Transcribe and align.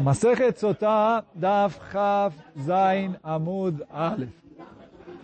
Masechet 0.00 0.58
Sotah, 0.58 1.24
Daf 1.34 1.78
Chav 1.92 2.32
Zain 2.58 3.16
Amud 3.22 3.82
Aleph. 3.90 4.30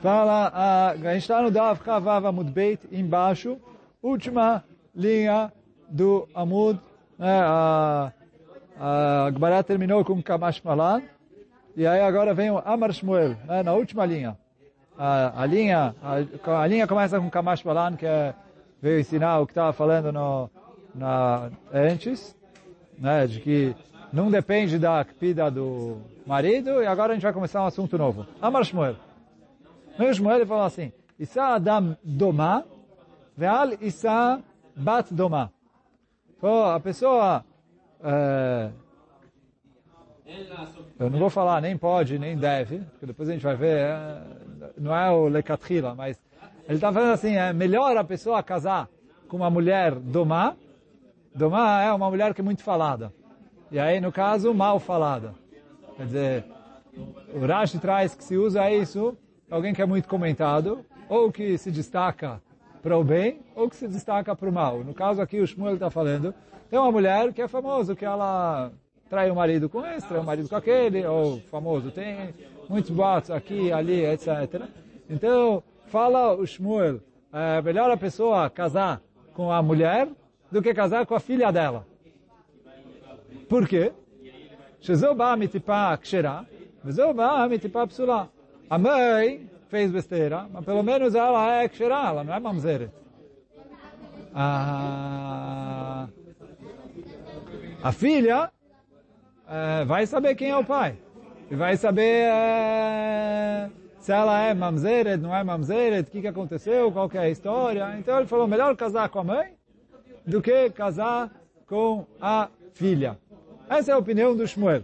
Fala, 0.02 0.48
a, 0.54 0.90
a 0.90 0.96
gente 0.96 1.22
está 1.22 1.40
no 1.42 1.50
Daf 1.50 1.82
Chavav 1.84 2.26
Amud 2.26 2.50
Beit, 2.50 2.80
embaixo, 2.92 3.58
última 4.02 4.62
linha 4.94 5.50
do 5.88 6.28
Amud. 6.34 6.78
Né, 7.18 7.40
a, 7.42 8.12
a 8.78 9.30
Gbará 9.30 9.62
terminou 9.62 10.04
com 10.04 10.22
Kamash 10.22 10.60
Malan, 10.62 11.02
e 11.74 11.86
aí 11.86 12.00
agora 12.00 12.34
vem 12.34 12.50
o 12.50 12.58
Amar 12.58 12.92
Shmuel, 12.92 13.36
né, 13.46 13.62
na 13.62 13.72
última 13.72 14.04
linha. 14.04 14.36
A, 14.96 15.42
a 15.42 15.46
linha 15.46 15.94
a, 16.02 16.60
a, 16.62 16.66
linha 16.66 16.86
começa 16.86 17.18
com 17.18 17.30
Kamash 17.30 17.64
Malan, 17.64 17.96
que 17.96 18.06
é, 18.06 18.34
veio 18.82 19.00
ensinar 19.00 19.40
o 19.40 19.46
que 19.46 19.52
estava 19.52 19.72
falando 19.72 20.12
no, 20.12 20.50
na, 20.94 21.50
antes, 21.72 22.36
né, 22.98 23.26
de 23.26 23.40
que 23.40 23.74
não 24.12 24.30
depende 24.30 24.78
da 24.78 25.04
pida 25.04 25.50
do 25.50 25.98
marido, 26.26 26.82
e 26.82 26.86
agora 26.86 27.12
a 27.12 27.14
gente 27.14 27.22
vai 27.22 27.32
começar 27.32 27.62
um 27.62 27.66
assunto 27.66 27.96
novo. 27.98 28.26
Amar 28.40 28.64
Shmuel. 28.64 28.96
Meu 29.98 30.12
Shmuel 30.12 30.46
falou 30.46 30.64
assim, 30.64 30.92
Isa 31.18 31.42
Adam 31.42 31.96
Doma, 32.02 32.64
Veal 33.36 33.72
Isa 33.80 34.40
Bat 34.74 35.12
Doma. 35.12 35.52
Então, 36.36 36.64
a 36.64 36.80
pessoa, 36.80 37.44
é, 38.02 38.70
eu 40.98 41.10
não 41.10 41.18
vou 41.18 41.30
falar 41.30 41.60
nem 41.60 41.76
pode, 41.76 42.18
nem 42.18 42.36
deve, 42.36 42.78
porque 42.78 43.06
depois 43.06 43.28
a 43.28 43.32
gente 43.32 43.42
vai 43.42 43.56
ver, 43.56 43.78
é, 43.78 44.22
não 44.78 44.94
é 44.94 45.10
o 45.10 45.26
Lekatrila, 45.26 45.94
mas 45.94 46.18
ele 46.66 46.76
está 46.76 46.92
falando 46.92 47.12
assim, 47.12 47.34
é 47.34 47.52
melhor 47.52 47.96
a 47.96 48.04
pessoa 48.04 48.42
casar 48.42 48.88
com 49.26 49.38
uma 49.38 49.50
mulher 49.50 49.94
Doma, 49.94 50.56
Doma 51.34 51.82
é 51.82 51.92
uma 51.92 52.08
mulher 52.08 52.32
que 52.34 52.40
é 52.40 52.44
muito 52.44 52.62
falada. 52.62 53.12
E 53.70 53.78
aí, 53.78 54.00
no 54.00 54.10
caso, 54.10 54.54
mal 54.54 54.80
falada. 54.80 55.34
Quer 55.96 56.06
dizer, 56.06 56.44
o 57.34 57.44
Rashi 57.46 57.78
traz 57.78 58.14
que 58.14 58.24
se 58.24 58.36
usa 58.36 58.70
isso, 58.70 59.16
alguém 59.50 59.74
que 59.74 59.82
é 59.82 59.86
muito 59.86 60.08
comentado, 60.08 60.84
ou 61.08 61.30
que 61.30 61.58
se 61.58 61.70
destaca 61.70 62.40
para 62.82 62.96
o 62.96 63.04
bem, 63.04 63.40
ou 63.54 63.68
que 63.68 63.76
se 63.76 63.86
destaca 63.86 64.34
para 64.34 64.48
o 64.48 64.52
mal. 64.52 64.82
No 64.84 64.94
caso 64.94 65.20
aqui, 65.20 65.40
o 65.40 65.46
Shmuel 65.46 65.74
está 65.74 65.90
falando, 65.90 66.34
tem 66.70 66.78
uma 66.78 66.92
mulher 66.92 67.32
que 67.32 67.42
é 67.42 67.48
famosa, 67.48 67.94
que 67.94 68.04
ela 68.04 68.70
trai 69.10 69.30
o 69.30 69.34
marido 69.34 69.68
com 69.68 69.84
esse, 69.84 70.12
o 70.14 70.24
marido 70.24 70.48
com 70.48 70.56
aquele, 70.56 71.04
ou 71.04 71.40
famoso, 71.50 71.90
tem 71.90 72.34
muitos 72.68 72.90
boatos 72.90 73.30
aqui, 73.30 73.72
ali, 73.72 74.04
etc. 74.04 74.62
Então, 75.10 75.62
fala 75.86 76.34
o 76.34 76.46
Shmuel, 76.46 77.00
é 77.32 77.60
melhor 77.60 77.90
a 77.90 77.96
pessoa 77.96 78.48
casar 78.48 79.00
com 79.34 79.50
a 79.50 79.62
mulher 79.62 80.08
do 80.50 80.62
que 80.62 80.72
casar 80.72 81.04
com 81.04 81.14
a 81.14 81.20
filha 81.20 81.50
dela. 81.50 81.86
Por 83.48 83.66
quê? 83.66 83.92
Shezeu 84.80 85.14
ba 85.14 85.36
mitipá 85.36 85.96
ksherá, 85.96 86.44
vezeu 86.84 87.12
ba 87.12 87.48
mitipá 87.48 87.86
psulá. 87.86 88.28
A 88.70 88.78
mãe 88.78 89.48
fez 89.68 89.90
besteira, 89.90 90.46
mas 90.52 90.64
pelo 90.64 90.82
menos 90.82 91.14
ela 91.14 91.62
é 91.62 91.68
ksherá, 91.68 92.08
ela 92.08 92.24
não 92.24 92.34
é 92.34 92.40
mamzeret. 92.40 92.90
A, 94.34 96.06
a 97.82 97.92
filha 97.92 98.52
é, 99.48 99.84
vai 99.84 100.06
saber 100.06 100.34
quem 100.34 100.50
é 100.50 100.56
o 100.56 100.64
pai. 100.64 100.96
E 101.50 101.56
vai 101.56 101.76
saber 101.76 102.28
é, 102.30 103.70
se 103.98 104.12
ela 104.12 104.40
é 104.42 104.52
mamzeret, 104.52 105.16
não 105.16 105.34
é 105.34 105.42
mamzeret, 105.42 106.08
o 106.08 106.10
que, 106.10 106.20
que 106.20 106.28
aconteceu, 106.28 106.92
qual 106.92 107.08
que 107.08 107.16
é 107.16 107.22
a 107.22 107.30
história. 107.30 107.96
Então 107.98 108.18
ele 108.18 108.26
falou, 108.26 108.46
melhor 108.46 108.76
casar 108.76 109.08
com 109.08 109.20
a 109.20 109.24
mãe 109.24 109.54
do 110.26 110.42
que 110.42 110.68
casar 110.70 111.30
com 111.66 112.06
a 112.20 112.48
filha. 112.74 113.18
Essa 113.68 113.92
é 113.92 113.94
a 113.94 113.98
opinião 113.98 114.34
do 114.34 114.46
Shmuel. 114.46 114.82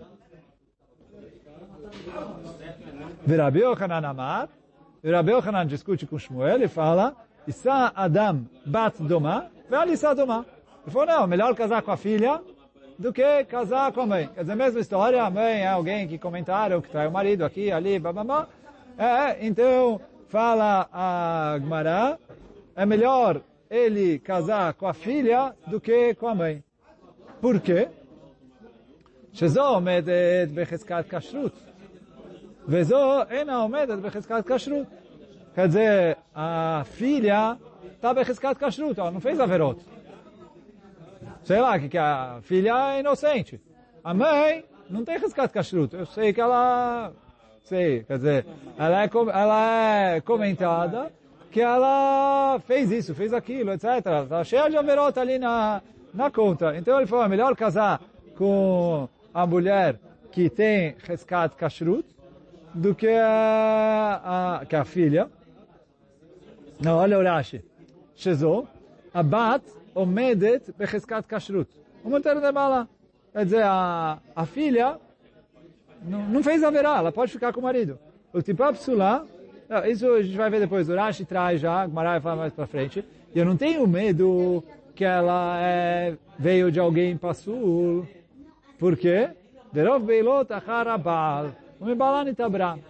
Virabi 3.26 3.60
Yochanan 3.60 4.06
Amar, 4.06 4.48
Virabi 5.02 5.32
Yochanan 5.32 5.66
discute 5.66 6.06
com 6.06 6.18
Shmuel 6.18 6.62
e 6.62 6.68
fala, 6.68 7.16
Issa 7.46 7.92
Adam 7.94 8.44
bat 8.66 9.02
doma, 9.02 9.50
ve'al 9.70 9.88
Issa 9.88 10.14
doma. 10.14 10.44
Ele 10.82 10.92
falou, 10.92 11.06
não, 11.06 11.26
melhor 11.26 11.54
casar 11.54 11.80
com 11.80 11.90
a 11.90 11.96
filha 11.96 12.42
do 12.98 13.10
que 13.12 13.44
casar 13.44 13.90
com 13.92 14.02
a 14.02 14.06
mãe. 14.06 14.28
Quer 14.34 14.42
dizer, 14.42 14.52
a 14.52 14.56
mesma 14.56 14.80
história, 14.80 15.22
a 15.22 15.30
mãe 15.30 15.62
é 15.62 15.66
alguém 15.66 16.06
que 16.06 16.18
comentaram, 16.18 16.82
que 16.82 16.90
trai 16.90 17.06
o 17.06 17.12
marido 17.12 17.42
aqui, 17.42 17.72
ali, 17.72 17.98
bababá. 17.98 18.46
É, 18.98 19.44
então, 19.46 20.00
fala 20.28 20.88
a 20.92 21.58
Gmará, 21.58 22.18
é 22.76 22.84
melhor 22.84 23.40
ele 23.70 24.18
casar 24.18 24.74
com 24.74 24.86
a 24.86 24.92
filha 24.92 25.54
do 25.66 25.80
que 25.80 26.14
com 26.14 26.28
a 26.28 26.34
mãe. 26.34 26.62
Por 27.40 27.58
quê? 27.60 27.88
שזו 29.33 29.67
עומדת 29.67 30.49
בחזקת 30.53 31.15
כשרות, 31.15 31.59
וזו 32.67 33.21
אינה 33.29 33.57
עומדת 33.57 33.99
בחזקת 33.99 34.51
כשרות. 34.51 34.87
Quer 35.55 35.67
dizer, 35.67 36.17
a 36.35 36.83
filha 36.85 37.55
está 37.97 38.13
בחזקת 38.13 38.63
כשרות, 38.63 38.99
ela 38.99 39.11
não 39.11 39.19
fez 39.19 39.39
averot. 39.39 39.79
Sei 41.43 41.59
lá, 41.59 41.79
que, 41.79 41.89
que 41.89 41.97
a 41.97 42.39
filha 42.43 42.95
é 42.95 42.99
inocente. 42.99 43.59
A 44.03 44.13
mãe 44.13 44.63
não 44.89 45.03
tem 45.03 45.19
חזקת 45.19 45.57
כשרות. 45.57 45.93
Eu 45.93 46.05
sei 46.05 46.33
que 46.33 46.41
ela... 46.41 47.11
Sei, 47.63 48.03
quer 48.03 48.17
dizer, 48.17 48.45
ela 48.77 49.03
é, 49.03 49.09
ela 49.33 50.15
é 50.15 50.21
comentada 50.21 51.11
que 51.51 51.61
ela 51.61 52.59
fez 52.65 52.91
isso, 52.91 53.13
fez 53.13 53.33
aquilo, 53.33 53.71
etc. 53.71 53.85
Está 54.23 54.43
cheia 54.43 54.69
de 54.69 54.77
averot 54.77 55.19
ali 55.19 55.37
na, 55.37 55.81
na 56.13 56.31
conta. 56.31 56.75
Então 56.77 56.97
ele 56.97 57.07
falou, 57.07 57.25
é 57.25 57.27
melhor 57.27 57.55
casar 57.55 58.01
com 58.35 59.07
a 59.34 59.46
mulher 59.46 59.98
que 60.30 60.48
tem 60.48 60.94
Reskat 61.02 61.56
Kashrut 61.56 62.06
do 62.72 62.94
que 62.94 63.08
a, 63.08 64.60
a, 64.60 64.66
que 64.66 64.76
a 64.76 64.84
filha. 64.84 65.28
Não, 66.80 66.96
olha 66.96 67.18
o 67.18 67.22
Rashi. 67.22 67.64
Shezo, 68.14 68.66
Abat 69.12 69.64
omedet 69.94 70.72
becheskat 70.76 71.26
kashrut. 71.28 71.68
O 72.02 72.10
monteiro 72.10 72.40
de 72.40 72.50
bala. 72.52 72.88
Quer 73.32 73.44
dizer, 73.44 73.62
a, 73.64 74.18
a 74.34 74.46
filha 74.46 74.98
não, 76.04 76.28
não 76.28 76.42
fez 76.42 76.62
haverá, 76.62 76.98
ela 76.98 77.12
pode 77.12 77.32
ficar 77.32 77.52
com 77.52 77.60
o 77.60 77.62
marido. 77.62 77.98
O 78.32 78.42
tipo 78.42 78.64
psula, 78.72 79.24
isso 79.88 80.10
a 80.10 80.22
gente 80.22 80.36
vai 80.36 80.50
ver 80.50 80.60
depois, 80.60 80.88
o 80.88 80.94
Rashi 80.94 81.24
traz 81.24 81.60
já, 81.60 81.86
o 81.86 81.90
vai 81.90 82.20
mais 82.20 82.52
para 82.52 82.66
frente. 82.66 83.04
E 83.34 83.38
eu 83.38 83.44
não 83.44 83.56
tenho 83.56 83.86
medo 83.86 84.62
que 84.94 85.04
ela 85.04 85.58
é, 85.60 86.16
veio 86.38 86.70
de 86.70 86.80
alguém 86.80 87.16
passul. 87.16 88.06
Por 88.78 88.96
quê? 88.96 89.30
Derov 89.72 90.04
beilot 90.04 90.52
achar 90.52 90.88
abal. 90.88 91.50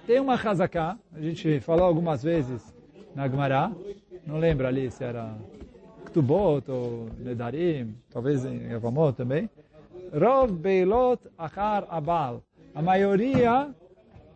Tem 0.07 0.21
uma 0.21 0.37
chazaká, 0.37 0.97
a 1.13 1.21
gente 1.21 1.61
falou 1.61 1.85
algumas 1.85 2.23
vezes 2.23 2.75
na 3.15 3.29
Gemara, 3.29 3.73
não 4.27 4.39
lembro 4.39 4.67
ali 4.67 4.91
se 4.91 5.03
era 5.03 5.35
Ktubot 6.07 6.71
ou 6.71 7.09
Nedarim, 7.19 7.97
talvez 8.11 8.45
em 8.45 8.71
Yavamot 8.71 9.17
também. 9.17 9.51
Rov 10.13 10.53
beilot 10.53 11.21
achar 11.37 11.87
abal. 11.89 12.43
A 12.75 12.83
maioria 12.83 13.75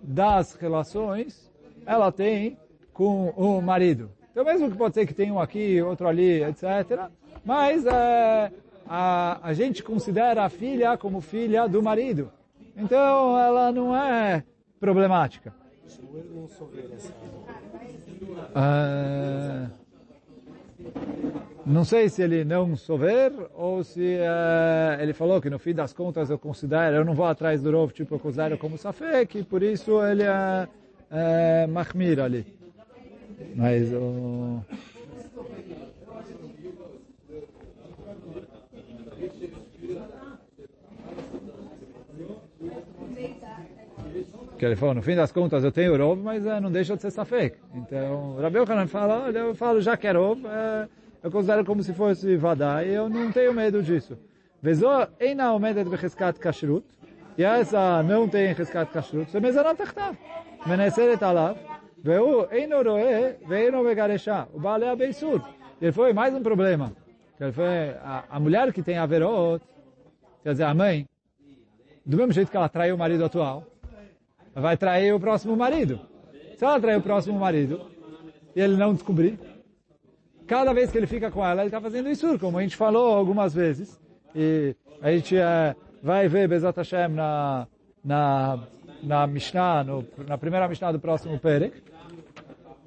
das 0.03 0.55
relações 0.55 1.53
ela 1.87 2.11
tem 2.11 2.59
com 2.93 3.31
o 3.31 3.61
marido. 3.63 4.11
Então 4.31 4.45
mesmo 4.45 4.71
que 4.71 4.77
pode 4.77 4.95
ser 4.95 5.07
que 5.07 5.15
tenha 5.15 5.33
um 5.33 5.41
aqui, 5.41 5.81
outro 5.83 6.09
ali, 6.09 6.43
etc. 6.43 7.09
Mas 7.45 7.87
é, 7.87 8.53
a, 8.89 9.39
a 9.43 9.53
gente 9.53 9.83
considera 9.83 10.45
a 10.45 10.49
filha 10.49 10.97
como 10.97 11.21
filha 11.21 11.69
do 11.69 11.83
marido. 11.83 12.31
Então 12.77 13.39
ela 13.39 13.71
não 13.71 13.95
é 13.95 14.43
problemática. 14.81 15.53
Uh, 18.51 19.69
não 21.67 21.85
sei 21.85 22.09
se 22.09 22.23
ele 22.23 22.45
não 22.45 22.75
souber 22.77 23.33
ou 23.55 23.85
se 23.85 24.01
uh, 24.01 25.01
ele 25.01 25.13
falou 25.13 25.41
que 25.41 25.51
no 25.51 25.59
fim 25.59 25.75
das 25.75 25.93
contas 25.93 26.31
eu 26.31 26.39
considero, 26.39 26.97
eu 26.97 27.05
não 27.05 27.15
vou 27.15 27.27
atrás 27.27 27.63
do 27.63 27.71
Rov, 27.71 27.93
tipo 27.93 28.15
eu 28.15 28.19
considero 28.19 28.57
como 28.57 28.79
Safek, 28.79 29.43
por 29.43 29.63
isso 29.63 30.03
ele 30.03 30.23
é, 30.23 30.69
é 31.11 31.67
Mahmir 31.67 32.21
ali. 32.21 32.47
Mas 33.55 33.93
o... 33.93 34.61
que 44.59 44.65
ele 44.65 44.75
falou, 44.77 44.97
no 44.97 45.03
fim 45.03 45.15
das 45.15 45.31
contas 45.31 45.63
eu 45.63 45.71
tenho 45.71 45.97
rov, 45.97 46.21
mas 46.21 46.45
eh, 46.45 46.61
não 46.61 46.71
deixa 46.71 46.97
de 46.97 47.03
ser 47.03 47.13
safek. 47.13 47.57
Então, 47.75 48.37
Rabi 48.41 48.59
Yochanan 48.59 48.89
fala, 48.89 49.27
olha, 49.27 49.39
eu 49.39 49.55
falo, 49.55 49.81
já 49.81 49.97
que 49.97 50.07
é 50.09 50.13
rov, 50.13 50.45
eh, 50.45 50.89
eu 51.23 51.31
considero 51.31 51.65
como 51.65 51.83
se 51.83 51.95
fosse 51.95 52.37
vadai, 52.37 52.89
eu 52.89 53.09
não 53.09 53.31
tenho 53.31 53.55
medo 53.55 53.83
disso. 53.83 54.19
Vezó, 54.61 55.07
eina 55.21 55.53
omedet 55.53 55.89
becheskat 55.89 56.41
kashrut, 56.41 56.85
e 57.37 57.45
essa 57.45 57.79
ah, 57.79 58.03
não 58.03 58.29
tem 58.29 58.53
rescat 58.53 58.91
kashrut, 58.93 59.31
se 59.31 59.39
mezanat 59.39 59.79
tachtav, 59.79 60.17
meneceret 60.67 61.23
alav, 61.23 61.57
veu 62.03 62.49
eino 62.51 62.83
roe, 62.83 63.37
veino 63.47 63.85
vegaresha, 63.85 64.49
o 64.53 64.59
baale 64.59 64.87
abeisur. 64.87 65.41
Ele 65.81 65.93
foi 65.93 66.13
mais 66.13 66.35
um 66.35 66.43
problema. 66.43 66.93
Ele 67.41 67.53
foi, 67.53 67.91
a, 68.03 68.25
a 68.29 68.41
mulher 68.41 68.73
que 68.73 68.83
tem 68.83 68.99
averot, 68.99 69.63
quer 70.43 70.51
dizer, 70.51 70.65
a 70.65 70.75
mãe, 70.75 71.07
do 72.05 72.17
mesmo 72.17 72.33
jeito 72.33 72.51
que 72.51 72.57
ela 72.57 72.69
traiu 72.69 72.97
o 72.97 72.99
marido 72.99 73.25
atual, 73.25 73.63
vai 74.61 74.77
trair 74.77 75.15
o 75.15 75.21
próximo 75.21 75.57
marido. 75.57 76.01
Se 76.57 76.65
ela 76.65 76.81
trair 76.81 76.97
o 76.97 77.03
próximo 77.03 77.39
marido, 77.39 77.81
e 78.55 78.61
ele 78.61 78.77
não 78.77 78.93
descobrir, 78.93 79.39
cada 80.47 80.73
vez 80.73 80.91
que 80.91 80.99
ele 80.99 81.07
fica 81.07 81.31
com 81.31 81.45
ela, 81.45 81.63
ele 81.63 81.69
está 81.69 81.81
fazendo 81.81 82.09
isso, 82.09 82.39
como 82.39 82.59
a 82.59 82.63
gente 82.63 82.77
falou 82.77 83.15
algumas 83.15 83.55
vezes. 83.55 84.01
E 84.35 84.75
a 85.01 85.11
gente 85.13 85.37
é, 85.37 85.77
vai 86.03 86.29
ver 86.29 86.49
Bezat 86.49 86.77
Hashem 86.77 87.09
na, 87.09 87.67
na, 88.05 88.59
na 89.03 89.27
Mishnah, 89.27 89.85
no, 89.85 90.05
na 90.27 90.37
primeira 90.37 90.67
Mishnah 90.67 90.93
do 90.93 90.99
próximo 90.99 91.39
Perek. 91.39 91.83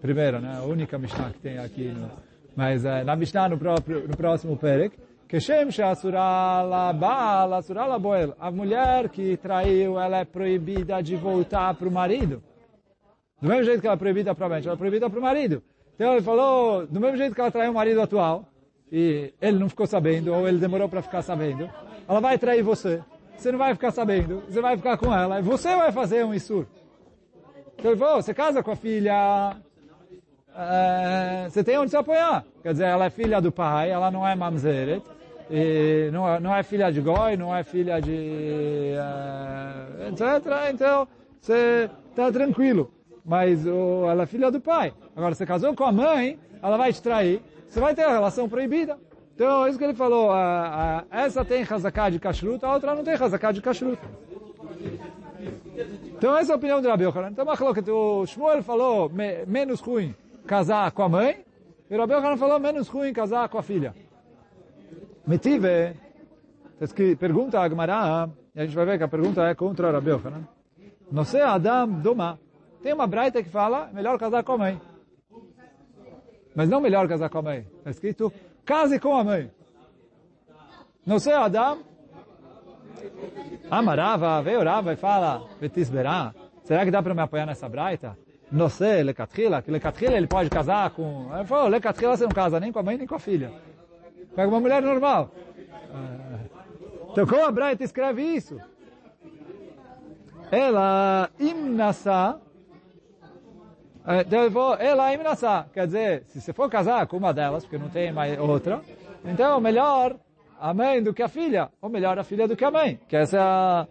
Primeira, 0.02 0.40
né? 0.40 0.58
A 0.58 0.64
única 0.64 0.98
Mishnah 0.98 1.30
que 1.30 1.40
tem 1.40 1.58
aqui. 1.60 1.90
No, 1.90 2.10
mas 2.56 2.84
é, 2.84 3.04
na 3.04 3.16
Mishnah 3.16 3.50
no, 3.50 3.58
próprio, 3.58 4.08
no 4.08 4.18
próximo 4.18 4.58
Perek. 4.58 4.98
Boel. 8.00 8.36
A 8.38 8.52
mulher 8.52 9.08
que 9.08 9.38
traiu, 9.38 9.98
ela 9.98 10.18
é 10.18 10.26
proibida 10.26 11.02
de 11.02 11.16
voltar 11.16 11.74
para 11.76 11.88
o 11.88 11.92
marido. 11.92 12.44
Do 13.42 13.48
mesmo 13.48 13.64
jeito 13.64 13.80
que 13.80 13.88
ela 13.88 13.96
é 13.96 13.98
proibida 14.00 14.36
para 14.36 14.46
a 14.46 14.50
mente, 14.50 14.68
ela 14.68 14.76
é 14.76 14.78
proibida 14.78 15.10
para 15.10 15.20
o 15.20 15.22
marido. 15.22 15.64
Então 15.96 16.12
ele 16.14 16.22
falou, 16.22 16.86
do 16.86 17.00
mesmo 17.00 17.16
jeito 17.16 17.34
que 17.34 17.40
ela 17.40 17.50
traiu 17.50 17.72
o 17.72 17.74
marido 17.76 18.02
atual, 18.02 18.46
e 18.92 19.34
ele 19.40 19.58
não 19.58 19.70
ficou 19.70 19.88
sabendo, 19.88 20.34
ou 20.34 20.48
ele 20.48 20.58
demorou 20.58 20.90
para 20.90 21.02
ficar 21.02 21.22
sabendo, 21.22 21.70
ela 22.10 22.20
vai 22.20 22.38
trair 22.38 22.62
você. 22.62 23.02
Você 23.38 23.54
não 23.54 23.60
vai 23.60 23.74
ficar 23.74 23.92
sabendo, 23.92 24.44
você 24.50 24.60
vai 24.60 24.76
ficar 24.76 24.98
com 24.98 25.14
ela, 25.14 25.40
e 25.40 25.42
você 25.42 25.74
vai 25.78 25.94
fazer 25.94 26.26
um 26.26 26.34
isur. 26.34 26.66
Então 27.78 27.92
ele 27.92 28.00
falou, 28.00 28.22
você 28.22 28.34
casa 28.34 28.62
com 28.62 28.72
a 28.72 28.76
filha, 28.76 29.56
é, 30.56 31.48
você 31.50 31.64
tem 31.64 31.78
onde 31.78 31.90
se 31.90 31.96
apoiar. 31.98 32.44
Quer 32.62 32.74
dizer, 32.74 32.86
ela 32.86 33.06
é 33.06 33.10
filha 33.10 33.40
do 33.40 33.52
pai, 33.52 33.90
ela 33.90 34.12
não 34.12 34.28
é 34.28 34.36
mamzeret, 34.36 35.02
e 35.52 36.10
não, 36.14 36.28
é, 36.28 36.40
não 36.40 36.56
é 36.56 36.64
filha 36.64 36.90
de 36.90 37.02
goi, 37.02 37.36
não 37.36 37.54
é 37.54 37.62
filha 37.62 38.00
de... 38.00 38.94
É, 38.96 40.08
etc. 40.08 40.72
Então, 40.74 41.08
você 41.42 41.90
está 42.10 42.32
tranquilo. 42.32 42.90
Mas 43.26 43.66
ela 43.68 44.24
é 44.24 44.26
filha 44.26 44.50
do 44.50 44.62
pai. 44.62 44.94
Agora, 45.16 45.36
você 45.36 45.46
casou 45.46 45.76
com 45.76 45.84
a 45.84 45.92
mãe, 45.92 46.40
ela 46.64 46.78
vai 46.78 46.94
te 46.94 47.02
trair, 47.02 47.42
você 47.68 47.80
vai 47.82 47.94
ter 47.94 48.04
a 48.04 48.12
relação 48.14 48.48
proibida. 48.48 48.98
Então, 49.36 49.68
isso 49.68 49.78
que 49.78 49.84
ele 49.84 49.94
falou, 49.94 50.30
essa 51.10 51.44
tem 51.44 51.64
razaká 51.64 52.10
de 52.10 52.20
kashrut, 52.20 52.64
a 52.64 52.74
outra 52.74 52.96
não 52.96 53.04
tem 53.04 53.16
razaká 53.16 53.52
de 53.52 53.62
kashrut. 53.62 54.00
Então, 56.18 56.38
essa 56.38 56.52
é 56.52 56.54
a 56.54 56.58
opinião 56.58 56.82
de 56.82 56.88
Rabi 56.88 57.04
Yochanan. 57.04 57.32
Então, 57.32 57.46
o 57.94 58.26
Shmuel 58.26 58.64
falou 58.64 59.10
me, 59.10 59.46
menos 59.46 59.82
ruim 59.82 60.16
casar 60.48 60.92
com 60.92 61.04
a 61.04 61.10
mãe, 61.10 61.44
e 61.90 61.98
Rabi 61.98 62.14
Yochanan 62.14 62.38
falou 62.38 62.60
menos 62.60 62.88
ruim 62.88 63.12
casar 63.12 63.50
com 63.50 63.58
a 63.58 63.64
filha. 63.64 63.94
Metive, 65.32 65.96
pergunta 67.18 67.62
a 67.62 67.70
Gemara, 67.70 68.30
e 68.54 68.60
a 68.60 68.66
gente 68.66 68.76
vai 68.76 68.86
ver 68.86 68.98
que 68.98 69.04
a 69.06 69.08
pergunta 69.08 69.42
é 69.44 69.56
contra 69.56 69.90
Rabi 69.90 70.10
Yochanan. 70.10 70.46
Não 71.10 71.24
sei 71.24 71.40
Adam 71.40 71.88
Doma. 71.88 72.38
Tem 72.84 72.92
uma 72.92 73.08
braita 73.08 73.42
que 73.42 73.48
fala, 73.50 73.90
melhor 73.94 74.20
casar 74.20 74.44
com 74.44 74.52
a 74.52 74.58
mãe. 74.58 74.82
Mas 76.54 76.68
não 76.68 76.82
melhor 76.82 77.08
casar 77.08 77.30
com 77.30 77.38
a 77.38 77.42
mãe. 77.44 77.66
Está 77.78 77.92
escrito, 77.92 78.34
case 78.66 79.00
com 79.00 79.16
a 79.16 79.24
mãe. 79.24 79.50
Não 81.06 81.18
sei 81.18 81.32
Adam. 81.32 81.80
Amarava, 83.70 84.42
veio 84.42 84.62
Rava 84.66 84.92
e 84.92 84.98
fala, 84.98 85.48
Betisberá, 85.62 86.34
será 86.64 86.84
que 86.84 86.92
dá 86.92 87.02
para 87.02 87.14
me 87.14 87.22
apoiar 87.22 87.46
nessa 87.46 87.70
braita? 87.70 88.18
Não 88.52 88.68
sei, 88.68 89.02
Lecatrila, 89.02 89.62
que 89.62 89.72
Lecatrila 89.72 90.18
ele 90.18 90.28
pode 90.28 90.50
casar 90.50 90.90
com... 90.90 91.34
Ele 91.34 91.46
falou, 91.46 91.70
Lecatrila 91.70 92.18
você 92.18 92.26
não 92.26 92.32
casa 92.32 92.60
nem 92.60 92.70
com 92.70 92.80
a 92.80 92.84
mãe 92.84 92.98
nem 92.98 93.08
com 93.08 93.16
a 93.16 93.20
filha. 93.20 93.71
Pega 94.36 94.48
uma 94.48 94.60
mulher 94.60 94.82
normal. 94.82 95.32
Então 97.12 97.26
como 97.26 97.46
a 97.46 97.52
braita 97.52 97.84
escreve 97.84 98.22
isso? 98.24 98.60
Ela, 100.52 101.30
imnasa, 101.40 102.40
então 104.20 104.42
ele 104.42 104.52
falou, 104.52 104.76
ela 104.76 105.14
imnassá. 105.14 105.66
Quer 105.74 105.86
dizer, 105.86 106.24
se 106.26 106.42
você 106.42 106.52
for 106.52 106.70
casar 106.70 107.06
com 107.08 107.18
uma 107.18 107.34
delas, 107.34 107.64
porque 107.64 107.78
não 107.78 107.90
tem 107.90 108.12
mais 108.12 108.38
outra, 108.40 108.82
então 109.24 109.60
melhor 109.62 110.16
a 110.60 110.74
mãe 110.74 111.02
do 111.02 111.14
que 111.14 111.22
a 111.22 111.28
filha, 111.28 111.70
ou 111.82 111.90
melhor 111.90 112.18
a 112.18 112.24
filha 112.24 112.48
do 112.48 112.56
que 112.56 112.66
a 112.66 112.72
mãe. 112.72 113.00
Que 113.08 113.16
essa 113.16 113.38
é 113.38 113.42
a, 113.42 113.88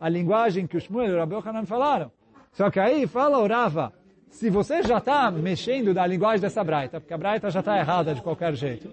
a 0.00 0.08
linguagem 0.08 0.66
que 0.66 0.76
o 0.76 0.80
Shmuel 0.80 1.08
e 1.08 1.14
o 1.14 1.18
Rabi 1.18 1.34
Ochanan 1.34 1.64
falaram. 1.64 2.10
Só 2.52 2.70
que 2.70 2.80
aí 2.80 3.06
fala 3.06 3.38
o 3.38 3.46
Rava, 3.46 3.92
se 4.28 4.50
você 4.50 4.82
já 4.82 4.98
está 4.98 5.30
mexendo 5.30 5.94
na 5.94 6.06
linguagem 6.06 6.40
dessa 6.40 6.62
braita, 6.64 7.00
porque 7.00 7.14
a 7.14 7.18
braita 7.18 7.50
já 7.50 7.60
está 7.60 7.78
errada 7.78 8.14
de 8.14 8.20
qualquer 8.20 8.54
jeito, 8.54 8.92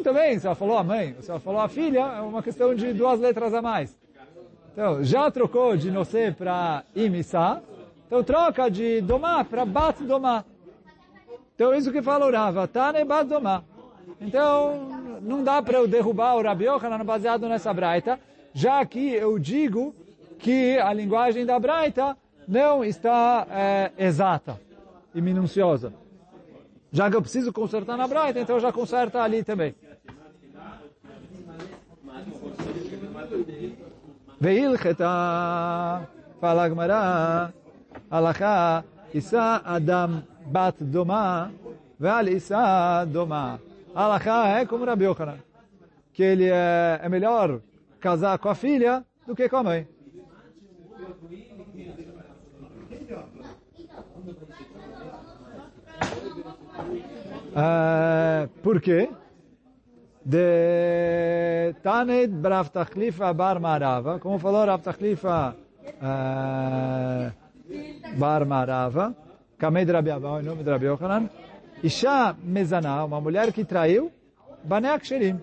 então 0.00 0.12
também, 0.12 0.38
se 0.38 0.46
ela 0.46 0.54
falou 0.54 0.76
a 0.76 0.84
mãe, 0.84 1.16
se 1.20 1.30
ela 1.30 1.40
falou 1.40 1.60
a 1.60 1.68
filha, 1.68 2.00
é 2.00 2.20
uma 2.20 2.42
questão 2.42 2.74
de 2.74 2.92
duas 2.92 3.18
letras 3.18 3.54
a 3.54 3.62
mais. 3.62 3.96
Então, 4.72 5.02
já 5.02 5.30
trocou 5.30 5.76
de 5.76 5.90
Nosé 5.90 6.30
para 6.30 6.84
Imissá, 6.94 7.62
então 8.06 8.22
troca 8.22 8.70
de 8.70 9.00
domar 9.00 9.44
para 9.46 9.64
bat 9.64 10.02
domar. 10.04 10.44
Então 11.54 11.74
isso 11.74 11.90
que 11.90 12.02
fala 12.02 12.26
o 12.26 12.30
Rava, 12.30 12.68
Tane 12.68 13.02
bat 13.04 13.26
domar. 13.26 13.64
Então 14.20 15.18
não 15.22 15.42
dá 15.42 15.62
para 15.62 15.78
eu 15.78 15.88
derrubar 15.88 16.36
o 16.36 16.42
Rabi 16.42 16.66
Yochanan 16.66 17.04
baseado 17.04 17.48
nessa 17.48 17.72
braita, 17.72 18.20
já 18.52 18.84
que 18.84 19.14
eu 19.14 19.38
digo 19.38 19.94
que 20.38 20.78
a 20.78 20.92
linguagem 20.92 21.46
da 21.46 21.58
braita 21.58 22.16
não 22.46 22.84
está 22.84 23.46
é, 23.50 23.92
exata 23.98 24.60
e 25.14 25.20
minuciosa. 25.22 25.92
Já 26.96 27.10
que 27.10 27.16
eu 27.16 27.20
preciso 27.20 27.52
consertar 27.52 27.94
na 27.98 28.08
Braita, 28.08 28.40
então 28.40 28.58
já 28.58 28.72
conserta 28.72 29.20
ali 29.20 29.44
também. 29.44 29.74
Veilcheta, 34.40 36.08
fala 36.40 36.66
Gmará, 36.70 37.52
Isa 39.12 39.60
Adam 39.62 40.22
Bat 40.46 40.82
Doma, 40.84 41.52
veal 42.00 42.28
Isa 42.28 43.04
Doma. 43.04 43.60
Alaká 43.94 44.60
é 44.60 44.64
como 44.64 44.86
Rabi 44.86 45.04
Yochanan, 45.04 45.36
que 46.14 46.22
ele 46.22 46.48
é, 46.48 47.00
é 47.02 47.08
melhor 47.10 47.60
casar 48.00 48.38
com 48.38 48.48
a 48.48 48.54
filha 48.54 49.04
do 49.26 49.36
que 49.36 49.50
com 49.50 49.56
a 49.58 49.62
mãe. 49.62 49.86
Uh, 57.56 58.48
por 58.62 58.82
quê? 58.82 59.08
De 60.22 61.74
Taned 61.82 62.28
Brav 62.34 62.68
Bar 63.34 63.58
Marava, 63.58 64.18
como 64.18 64.38
falou 64.38 64.66
Rav 64.66 64.82
uh, 66.02 67.32
Bar 68.18 68.44
Marava, 68.44 69.16
Kamed 69.56 69.90
Rabi 69.90 70.10
Abba, 70.10 70.42
em 70.42 70.44
nome 70.44 70.62
de 70.62 70.70
Rabi 70.70 70.86
Isha 71.82 72.36
Mezaná, 72.44 73.02
uma 73.06 73.22
mulher 73.22 73.50
que 73.54 73.64
traiu, 73.64 74.12
Bané 74.62 74.98
Ksherim. 74.98 75.40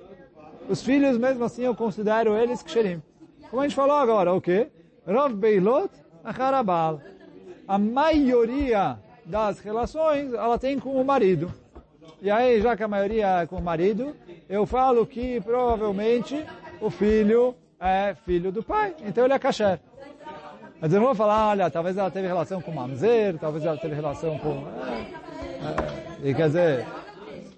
Os 0.69 0.83
filhos, 0.83 1.17
mesmo 1.17 1.43
assim, 1.43 1.63
eu 1.63 1.73
considero 1.73 2.37
eles 2.37 2.61
Ksherim. 2.61 3.01
Como 3.49 3.59
a 3.59 3.67
gente 3.67 3.75
falou 3.75 3.95
agora, 3.95 4.31
o 4.33 4.39
quê? 4.39 4.69
Rav 5.07 5.33
Beilot 5.33 5.89
Acharabal. 6.23 7.01
A 7.67 7.79
maioria 7.79 8.99
das 9.25 9.59
relações, 9.59 10.31
ela 10.31 10.59
tem 10.59 10.77
com 10.77 11.01
o 11.01 11.03
marido. 11.03 11.62
E 12.23 12.31
aí, 12.31 12.61
já 12.61 12.77
que 12.77 12.81
a 12.81 12.87
maioria 12.87 13.41
é 13.41 13.45
com 13.45 13.57
o 13.57 13.61
marido, 13.61 14.15
eu 14.47 14.65
falo 14.65 15.05
que 15.05 15.41
provavelmente 15.41 16.45
o 16.79 16.89
filho 16.89 17.53
é 17.77 18.15
filho 18.25 18.49
do 18.49 18.63
pai. 18.63 18.95
Então 19.05 19.25
ele 19.25 19.33
é 19.33 19.39
kasher. 19.39 19.77
Mas 20.79 20.93
eu 20.93 21.01
não 21.01 21.07
vou 21.07 21.15
falar, 21.15 21.49
olha, 21.49 21.69
talvez 21.69 21.97
ela 21.97 22.09
teve 22.09 22.25
relação 22.25 22.61
com 22.61 22.71
mamzer, 22.71 23.37
talvez 23.37 23.65
ela 23.65 23.75
teve 23.75 23.93
relação 23.93 24.37
com... 24.37 24.65
É, 26.23 26.25
é, 26.25 26.29
e 26.29 26.33
quer 26.33 26.47
dizer, 26.47 26.85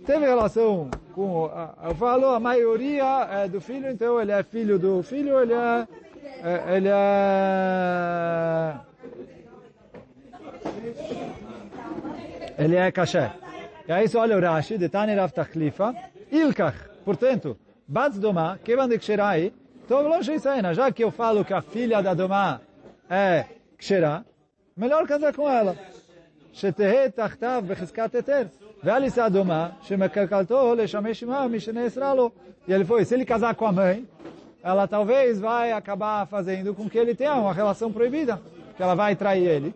teve 0.03 0.25
relação 0.25 0.89
com... 1.13 1.47
Eu 1.83 1.93
falo, 1.93 2.29
a 2.29 2.39
maioria 2.39 3.27
é 3.43 3.47
do 3.47 3.61
filho, 3.61 3.91
então 3.91 4.19
ele 4.19 4.31
é 4.31 4.41
filho 4.41 4.79
do 4.79 5.03
filho, 5.03 5.39
ele 5.41 5.53
é... 5.53 5.87
é 6.43 6.75
ele 6.75 6.89
é... 6.91 8.75
Ele 12.57 12.75
é 12.77 12.91
kasher. 12.91 13.45
E 13.88 13.92
aí 13.92 14.08
só 14.08 14.20
olha 14.20 14.36
o 14.36 14.40
Rashi, 14.40 14.78
de 14.78 14.88
Tani 14.88 15.14
Rav 15.14 15.32
Tachlifa, 15.32 15.94
Ilkach, 16.30 16.76
portanto, 17.04 17.56
Batz 17.86 18.18
Doma, 18.18 18.58
Kevan 18.62 18.88
de 18.88 18.98
Ksherai, 18.98 19.52
então, 19.84 20.72
já 20.72 20.92
que 20.92 21.02
eu 21.02 21.10
falo 21.10 21.44
que 21.44 21.52
a 21.52 21.60
filha 21.60 22.00
da 22.00 22.14
Doma 22.14 22.60
é 23.08 23.44
ksherá, 23.76 24.24
melhor 24.76 25.04
casar 25.04 25.34
com 25.34 25.48
ela. 25.48 25.76
שתהא 26.52 27.08
תחתיו 27.08 27.64
בחזקת 27.66 28.14
היתר. 28.14 28.42
ואל 28.84 29.04
יישא 29.04 29.28
דומה, 29.28 29.68
שמקלקלתו 29.82 30.74
לשמש 30.74 31.22
עמה 31.22 31.48
מי 31.48 31.60
שנאסרה 31.60 32.14
לו. 32.14 32.30
E 32.68 32.72
ele 32.72 32.84
foi, 32.84 33.04
se 33.04 33.14
ele 33.14 33.24
casar 33.24 33.54
com 33.54 33.66
a 33.66 33.72
mãe, 33.72 34.06
ela 34.62 34.86
talvez 34.86 35.40
vai 35.40 35.72
acabar 35.72 36.26
fazendo 36.26 36.74
com 36.74 36.88
que 36.88 36.98
ele 36.98 37.14
tenha 37.14 37.34
uma 37.34 37.52
relação 37.52 37.90
proibida, 37.90 38.40
que 38.76 38.82
ela 38.82 38.94
vai 38.94 39.16
trair 39.16 39.46
ele. 39.46 39.74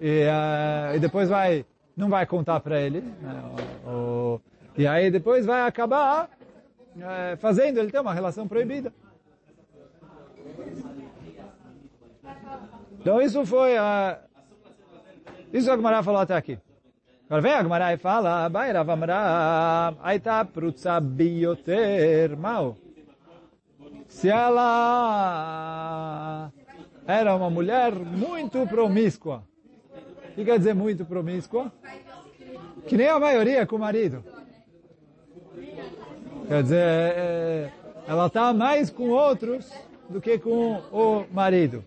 E, 0.00 0.26
uh, 0.26 0.96
e 0.96 0.98
depois 0.98 1.28
vai, 1.28 1.64
não 1.97 2.09
vai 2.09 2.25
contar 2.27 2.59
para 2.59 2.79
ele. 2.79 3.01
Né, 3.01 3.43
o, 3.85 3.89
o, 3.89 4.39
e 4.77 4.85
aí 4.85 5.09
depois 5.09 5.45
vai 5.45 5.61
acabar 5.63 6.29
uh, 6.95 7.35
fazendo 7.37 7.79
ele 7.79 7.91
ter 7.91 7.99
uma 7.99 8.13
relação 8.13 8.47
proibida. 8.47 8.93
Então 12.99 13.19
isso 13.19 13.43
foi 13.45 13.75
a... 13.77 14.19
Isso 15.51 15.71
a 15.71 15.75
Gemara 15.75 16.03
falou 16.03 16.21
até 16.21 16.35
aqui. 16.35 16.59
Agora 17.25 17.41
vem 17.41 17.53
a 17.53 17.63
Gemara 17.63 17.93
e 17.93 17.97
fala, 17.97 18.47
Baira 18.47 18.83
Vamra, 18.83 19.93
Aita 20.01 20.45
Prutsa 20.45 20.99
Bioter 20.99 22.37
Mal. 22.37 22.77
Se 24.07 24.29
ela 24.29 25.71
era 27.05 27.35
uma 27.35 27.49
mulher 27.49 27.93
muito 27.93 28.65
promíscua. 28.67 29.43
Que 30.37 30.45
quer 30.45 30.59
dizer 30.59 30.75
muito 30.75 31.03
promíscua? 31.03 31.73
Que 32.85 32.95
nem 32.95 33.07
a 33.07 33.19
maioria 33.19 33.65
com 33.65 33.75
o 33.75 33.79
marido. 33.79 34.23
Quer 36.47 36.61
dizer, 36.61 36.77
é, 36.77 37.71
ela 38.07 38.27
está 38.27 38.53
mais 38.53 38.91
com 38.91 39.09
outros 39.09 39.67
do 40.07 40.21
que 40.21 40.37
com 40.37 40.75
o 40.91 41.25
marido. 41.33 41.83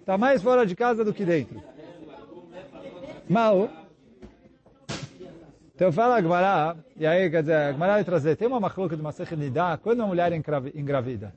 Está 0.00 0.16
mais 0.16 0.42
fora 0.42 0.64
de 0.64 0.74
casa 0.74 1.04
do 1.04 1.12
que 1.12 1.22
dentro. 1.22 1.62
Mal. 3.28 3.68
Então 5.74 5.92
fala 5.92 6.16
a 6.16 6.20
Gmará, 6.22 6.76
e 6.96 7.06
aí 7.06 7.28
quer 7.28 7.42
dizer, 7.42 7.56
a 7.56 7.72
Gmará 7.72 7.92
vai 7.96 8.04
trazer, 8.04 8.36
tem 8.36 8.48
uma 8.48 8.58
machloca 8.58 8.96
de 8.96 9.02
uma 9.02 9.12
Nidá, 9.36 9.76
quando 9.76 9.98
uma 9.98 10.06
mulher 10.06 10.32
engravida, 10.32 11.34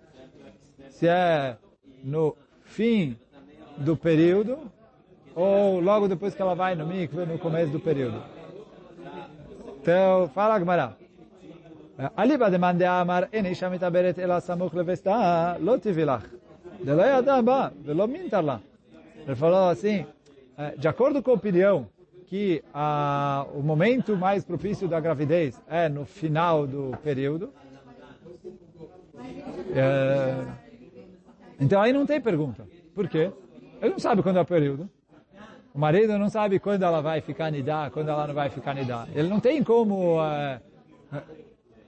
se 0.89 1.05
é 1.05 1.57
no 2.01 2.33
fim 2.63 3.17
do 3.75 3.97
período, 3.97 4.71
ou 5.35 5.79
logo 5.79 6.07
depois 6.07 6.33
que 6.33 6.41
ela 6.41 6.55
vai 6.55 6.75
no 6.75 6.87
mikve, 6.87 7.25
no 7.25 7.37
começo 7.37 7.71
do 7.71 7.79
período. 7.79 8.23
Então, 9.81 10.29
fala 10.29 10.57
Gmará. 10.57 10.93
Eh, 11.99 12.09
Ali 12.15 12.37
bademande 12.37 12.85
amar 12.85 13.29
e 13.31 13.39
isha 13.51 13.69
mitaberet 13.69 14.17
ela 14.19 14.41
samuk 14.41 14.75
levesta 14.75 15.57
lo 15.59 15.77
tivilach. 15.77 16.25
De 16.81 16.93
lo 16.93 17.03
yadam 17.03 17.43
ba, 17.43 17.71
lo 17.85 18.07
mintar 18.07 18.43
lá. 18.43 18.61
Ele 19.27 19.35
falou 19.35 19.69
assim, 19.69 20.05
eh, 20.57 20.73
de 20.77 20.87
acordo 20.87 21.21
com 21.21 21.31
a 21.31 21.35
opinião 21.35 21.87
que 22.27 22.63
ah, 22.73 23.45
o 23.53 23.61
momento 23.61 24.17
mais 24.17 24.43
propício 24.43 24.87
da 24.87 24.99
gravidez 24.99 25.61
é 25.69 25.87
no 25.87 26.05
final 26.05 26.65
do 26.65 26.97
período, 27.03 27.53
é, 29.75 30.45
então 31.59 31.81
aí 31.81 31.93
não 31.93 32.05
tem 32.05 32.19
pergunta. 32.19 32.67
Por 32.93 33.07
quê? 33.07 33.31
Ele 33.81 33.91
não 33.91 33.99
sabe 33.99 34.23
quando 34.23 34.37
é 34.37 34.41
o 34.41 34.45
período. 34.45 34.89
O 35.75 35.79
marido 35.79 36.17
não 36.17 36.29
sabe 36.29 36.57
quando 36.57 36.83
ela 36.83 37.01
vai 37.01 37.19
ficar 37.19 37.51
nidá, 37.51 37.89
quando 37.91 38.07
ela 38.07 38.25
não 38.25 38.33
vai 38.33 38.49
ficar 38.49 38.73
nidá. 38.73 39.05
Ele 39.13 39.27
não 39.27 39.41
tem 39.41 39.61
como 39.61 40.23
é, 40.23 40.61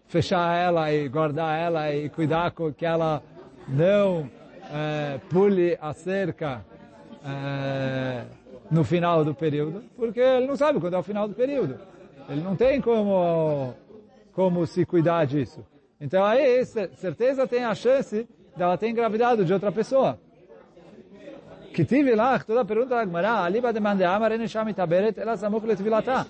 fechar 0.08 0.58
ela 0.58 0.92
e 0.92 1.08
guardar 1.08 1.58
ela 1.58 1.96
e 1.96 2.10
cuidar 2.10 2.52
com 2.52 2.74
que 2.74 2.86
ela 2.86 3.24
não 3.66 4.30
é, 4.74 5.22
pule 5.30 5.78
a 5.80 5.94
cerca 5.94 6.66
é, 7.26 8.26
no 8.70 8.84
final 8.84 9.24
do 9.24 9.34
período, 9.34 9.82
porque 9.96 10.20
ele 10.20 10.48
não 10.48 10.58
sabe 10.58 10.82
quando 10.82 10.96
é 10.96 11.00
o 11.00 11.04
final 11.04 11.26
do 11.26 11.34
período. 11.34 11.80
Ele 12.28 12.42
não 12.42 12.58
tem 12.58 12.82
como, 12.82 13.74
como 14.34 14.68
se 14.68 14.86
cuidar 14.86 15.26
disso. 15.26 15.66
Então 16.02 16.26
aí, 16.26 16.66
certeza 16.66 17.48
tem 17.48 17.64
a 17.64 17.74
chance 17.74 18.28
dela 18.54 18.78
ter 18.78 18.90
engravidado 18.90 19.46
de 19.46 19.54
outra 19.54 19.72
pessoa. 19.72 20.20
Que 21.74 21.86
tive 21.86 22.16
lá, 22.16 22.40
toda 22.40 22.62
a 22.62 22.66
pergunta 22.66 22.96
da 22.96 23.06
Gemara, 23.06 23.44
aliba 23.44 23.72
demande 23.72 24.04
amar 24.04 24.32
enesham 24.32 24.68
itaberet, 24.70 25.20
ela 25.20 25.38
samuk 25.38 25.66
letvilata. 25.66 26.26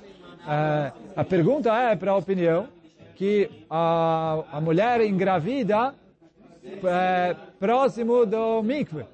A 1.16 1.24
pergunta 1.24 1.74
é 1.74 1.96
para 1.96 2.12
a 2.12 2.18
opinião 2.18 2.68
que 3.16 3.50
a, 3.70 4.44
a 4.52 4.62
mulher 4.62 5.02
engravida 5.02 5.94
é, 6.64 7.36
próximo 7.60 8.26
do 8.26 8.62
mikve. 8.62 9.06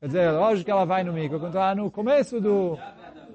Quer 0.00 0.06
dizer, 0.06 0.30
lógico 0.30 0.64
que 0.64 0.70
ela 0.70 0.84
vai 0.84 1.02
no 1.02 1.12
mikve, 1.12 1.38
quando 1.38 1.48
está 1.48 1.74
no 1.74 1.90
começo 1.90 2.40
do, 2.40 2.78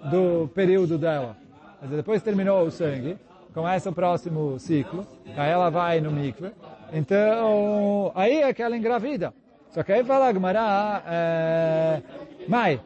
do 0.09 0.47
período 0.55 0.97
dela. 0.97 1.35
Quer 1.79 1.85
dizer, 1.85 1.97
depois 1.97 2.21
terminou 2.21 2.65
o 2.65 2.71
sangue, 2.71 3.17
começa 3.53 3.89
o 3.89 3.93
próximo 3.93 4.57
ciclo, 4.57 5.05
aí 5.35 5.51
ela 5.51 5.69
vai 5.69 5.99
no 5.99 6.11
mikve. 6.11 6.51
Então, 6.93 8.11
aí 8.15 8.41
é 8.41 8.53
que 8.53 8.63
ela 8.63 8.77
engravida. 8.77 9.33
Só 9.69 9.83
que 9.83 9.91
aí 9.91 10.03
fala 10.05 10.31
Gmará, 10.31 11.03
é, 11.05 12.01
mas, 12.47 12.79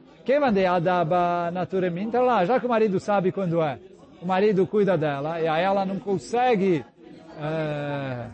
a 0.67 0.79
daba 0.79 1.49
naturalmente 1.51 2.15
lá, 2.17 2.45
já 2.45 2.59
que 2.59 2.65
o 2.65 2.69
marido 2.69 2.99
sabe 2.99 3.31
quando 3.31 3.61
é, 3.61 3.79
o 4.21 4.25
marido 4.25 4.67
cuida 4.67 4.97
dela, 4.97 5.39
e 5.41 5.47
aí 5.47 5.63
ela 5.63 5.85
não 5.85 5.97
consegue 5.97 6.85
é, 7.39 8.25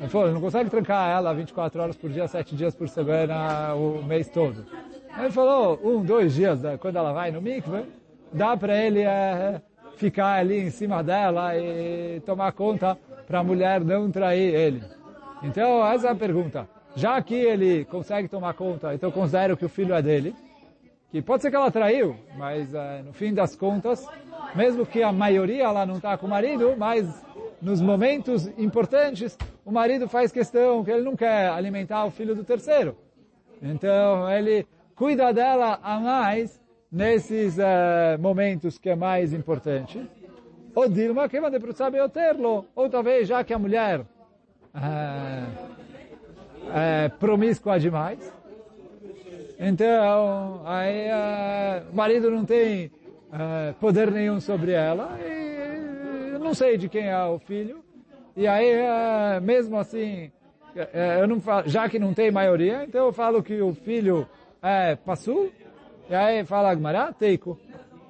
é, 0.00 0.32
não 0.32 0.40
consegue 0.40 0.70
trancar 0.70 1.10
ela 1.10 1.32
24 1.32 1.80
horas 1.80 1.96
por 1.96 2.10
dia, 2.10 2.26
7 2.26 2.56
dias 2.56 2.74
por 2.74 2.88
semana, 2.88 3.74
o 3.74 4.02
mês 4.02 4.28
todo. 4.28 4.66
Ele 5.18 5.30
falou, 5.30 5.80
um, 5.84 6.02
dois 6.02 6.34
dias, 6.34 6.60
quando 6.80 6.96
ela 6.96 7.12
vai 7.12 7.30
no 7.30 7.40
mikve, 7.40 7.84
dá 8.32 8.56
para 8.56 8.76
ele 8.76 9.02
é, 9.02 9.60
ficar 9.96 10.40
ali 10.40 10.58
em 10.58 10.70
cima 10.70 11.02
dela 11.02 11.56
e 11.56 12.20
tomar 12.26 12.52
conta 12.52 12.98
para 13.26 13.38
a 13.38 13.44
mulher 13.44 13.80
não 13.80 14.10
trair 14.10 14.54
ele. 14.54 14.82
Então, 15.42 15.86
essa 15.86 16.08
é 16.08 16.10
a 16.10 16.14
pergunta. 16.14 16.68
Já 16.96 17.20
que 17.20 17.34
ele 17.34 17.84
consegue 17.86 18.28
tomar 18.28 18.54
conta, 18.54 18.94
então 18.94 19.10
considero 19.10 19.56
que 19.56 19.64
o 19.64 19.68
filho 19.68 19.94
é 19.94 20.00
dele, 20.00 20.34
que 21.10 21.20
pode 21.20 21.42
ser 21.42 21.50
que 21.50 21.56
ela 21.56 21.70
traiu, 21.70 22.16
mas 22.36 22.72
é, 22.74 23.02
no 23.02 23.12
fim 23.12 23.34
das 23.34 23.56
contas, 23.56 24.06
mesmo 24.54 24.86
que 24.86 25.02
a 25.02 25.12
maioria 25.12 25.70
lá 25.70 25.84
não 25.84 25.96
está 25.96 26.16
com 26.16 26.26
o 26.26 26.30
marido, 26.30 26.74
mas 26.76 27.24
nos 27.60 27.80
momentos 27.80 28.46
importantes, 28.58 29.38
o 29.64 29.72
marido 29.72 30.08
faz 30.08 30.30
questão 30.30 30.84
que 30.84 30.90
ele 30.90 31.02
não 31.02 31.16
quer 31.16 31.48
alimentar 31.48 32.04
o 32.04 32.10
filho 32.10 32.34
do 32.34 32.44
terceiro. 32.44 32.96
Então, 33.62 34.30
ele 34.30 34.66
cuida 34.94 35.32
dela 35.32 35.78
a 35.82 35.98
mais 35.98 36.60
nesses 36.92 37.58
uh, 37.58 38.20
momentos 38.20 38.78
que 38.78 38.90
é 38.90 38.94
mais 38.94 39.32
importante. 39.32 40.08
Ou 40.74 40.88
Dilma, 40.88 41.28
que 41.28 41.40
vai 41.40 41.50
sabe 41.74 41.98
eu 41.98 42.08
terlo. 42.08 42.66
Ou 42.74 42.88
talvez, 42.90 43.26
já 43.26 43.42
que 43.42 43.54
a 43.54 43.58
mulher 43.58 44.00
uh, 44.00 45.73
é 46.72 47.08
promíscua 47.08 47.78
demais, 47.78 48.32
então, 49.58 50.62
aí 50.64 51.08
uh, 51.08 51.90
o 51.90 51.96
marido 51.96 52.30
não 52.30 52.44
tem 52.44 52.86
uh, 52.86 53.72
poder 53.80 54.10
nenhum 54.10 54.40
sobre 54.40 54.72
ela. 54.72 55.16
E 55.20 56.32
eu 56.32 56.38
não 56.38 56.54
sei 56.54 56.76
de 56.76 56.88
quem 56.88 57.08
é 57.08 57.24
o 57.24 57.38
filho. 57.38 57.82
E 58.36 58.46
aí, 58.46 58.74
uh, 58.74 59.40
mesmo 59.40 59.78
assim, 59.78 60.30
uh, 60.74 61.20
eu 61.20 61.28
não 61.28 61.40
falo, 61.40 61.68
já 61.68 61.88
que 61.88 61.98
não 61.98 62.12
tem 62.12 62.30
maioria, 62.32 62.84
então 62.84 63.06
eu 63.06 63.12
falo 63.12 63.42
que 63.42 63.60
o 63.62 63.72
filho 63.72 64.26
é 64.60 64.96
Passu. 64.96 65.50
E 66.10 66.14
aí 66.14 66.44
fala 66.44 66.70
Agmará, 66.70 67.12
Teiko. 67.12 67.58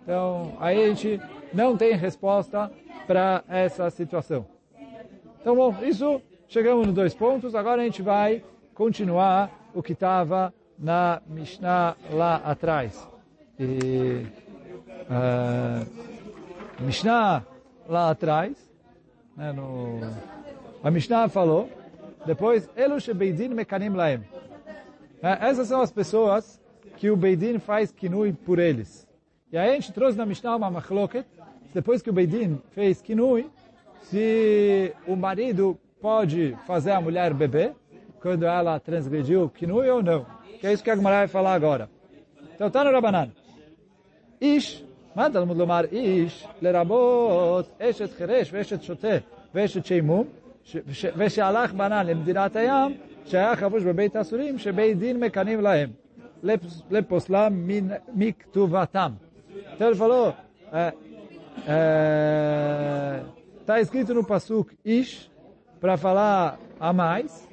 Então, 0.02 0.56
aí 0.58 0.82
a 0.82 0.88
gente 0.88 1.20
não 1.52 1.76
tem 1.76 1.94
resposta 1.94 2.70
para 3.06 3.44
essa 3.48 3.88
situação. 3.90 4.46
Então, 5.40 5.54
bom, 5.54 5.76
isso, 5.82 6.22
chegamos 6.54 6.86
nos 6.86 6.94
dois 6.94 7.12
pontos. 7.12 7.54
Agora 7.54 7.82
a 7.82 7.84
gente 7.84 8.00
vai 8.00 8.44
continuar 8.74 9.50
o 9.74 9.82
que 9.82 9.92
estava 9.92 10.54
na 10.78 11.20
Mishnah 11.26 11.96
lá 12.12 12.36
atrás. 12.36 13.08
E 13.58 14.24
Uh, 15.04 15.86
Mishnah 16.82 17.44
lá 17.86 18.10
atrás, 18.10 18.56
né, 19.36 19.52
no, 19.52 20.00
a 20.82 20.90
Mishnah 20.90 21.28
falou, 21.28 21.68
depois, 22.24 22.70
Elu 22.74 22.96
Beidin 23.14 23.48
Mekanim 23.48 23.90
Laem. 23.90 24.24
É, 25.22 25.46
essas 25.46 25.68
são 25.68 25.82
as 25.82 25.92
pessoas 25.92 26.58
que 26.96 27.10
o 27.10 27.16
Beidin 27.16 27.58
faz 27.58 27.92
kinui 27.92 28.32
por 28.32 28.58
eles. 28.58 29.06
E 29.52 29.58
aí 29.58 29.70
a 29.70 29.74
gente 29.74 29.92
trouxe 29.92 30.16
na 30.16 30.24
Mishnah 30.24 30.56
uma 30.56 30.70
machloket, 30.70 31.26
depois 31.74 32.00
que 32.00 32.08
o 32.08 32.12
Beidin 32.12 32.58
fez 32.70 33.02
kinui, 33.02 33.50
se 34.04 34.94
o 35.06 35.14
marido 35.16 35.78
pode 36.03 36.57
fazer 36.65 36.91
a 36.91 37.01
mulher 37.01 37.33
beber, 37.33 37.73
quando 38.21 38.45
ela 38.45 38.79
transgrediu 38.79 39.49
kinui 39.49 39.89
ou 39.89 40.01
não. 40.03 40.25
Que 40.59 40.67
é 40.67 40.73
isso 40.73 40.83
que 40.83 40.91
a 40.91 40.95
Gemara 40.95 41.17
vai 41.17 41.27
falar 41.27 41.53
agora. 41.53 41.89
Então 42.55 42.69
tá 42.69 42.83
no 42.83 42.91
Rabanan. 42.91 43.29
Ish 44.41 44.83
מה 45.15 45.29
תלמוד 45.29 45.57
לומר 45.57 45.81
איש 45.91 46.47
לרבות 46.61 47.81
אשת 47.81 48.11
חירש 48.13 48.49
ואשת 48.53 48.81
שוטה 48.81 49.17
ואשת 49.55 49.85
שימום 49.85 50.27
ושהלך 51.17 51.73
בנה 51.73 52.03
למדינת 52.03 52.55
הים 52.55 52.97
שהיה 53.25 53.55
חבוש 53.55 53.83
בבית 53.83 54.15
האסורים 54.15 54.57
שבית 54.57 54.99
דין 54.99 55.19
מקנים 55.19 55.61
להם 55.61 55.89
לפוסלם 56.91 57.67
מכתובתם. 58.13 59.11
Então 59.75 59.87
ele 59.87 59.95
falou, 59.95 60.33
está 63.61 63.79
escrito 63.79 64.13
no 64.13 64.23
Pasuk 64.23 64.67
Ish, 64.85 65.29
para 65.84 65.98
falar 65.98 66.58
a 66.80 66.94
mais. 66.94 67.46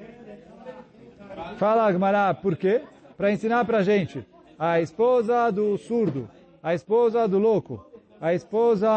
Fala 1.57 1.85
Agmará, 1.85 2.33
por 2.33 2.55
quê? 2.55 2.81
Para 3.17 3.29
ensinar 3.29 3.65
para 3.65 3.79
a 3.79 3.83
gente. 3.83 4.25
A 4.57 4.79
esposa 4.79 5.51
do 5.51 5.77
surdo 5.77 6.29
a 6.63 6.73
esposa 6.73 7.27
do 7.27 7.37
louco 7.37 7.85
a 8.21 8.33
esposa 8.33 8.87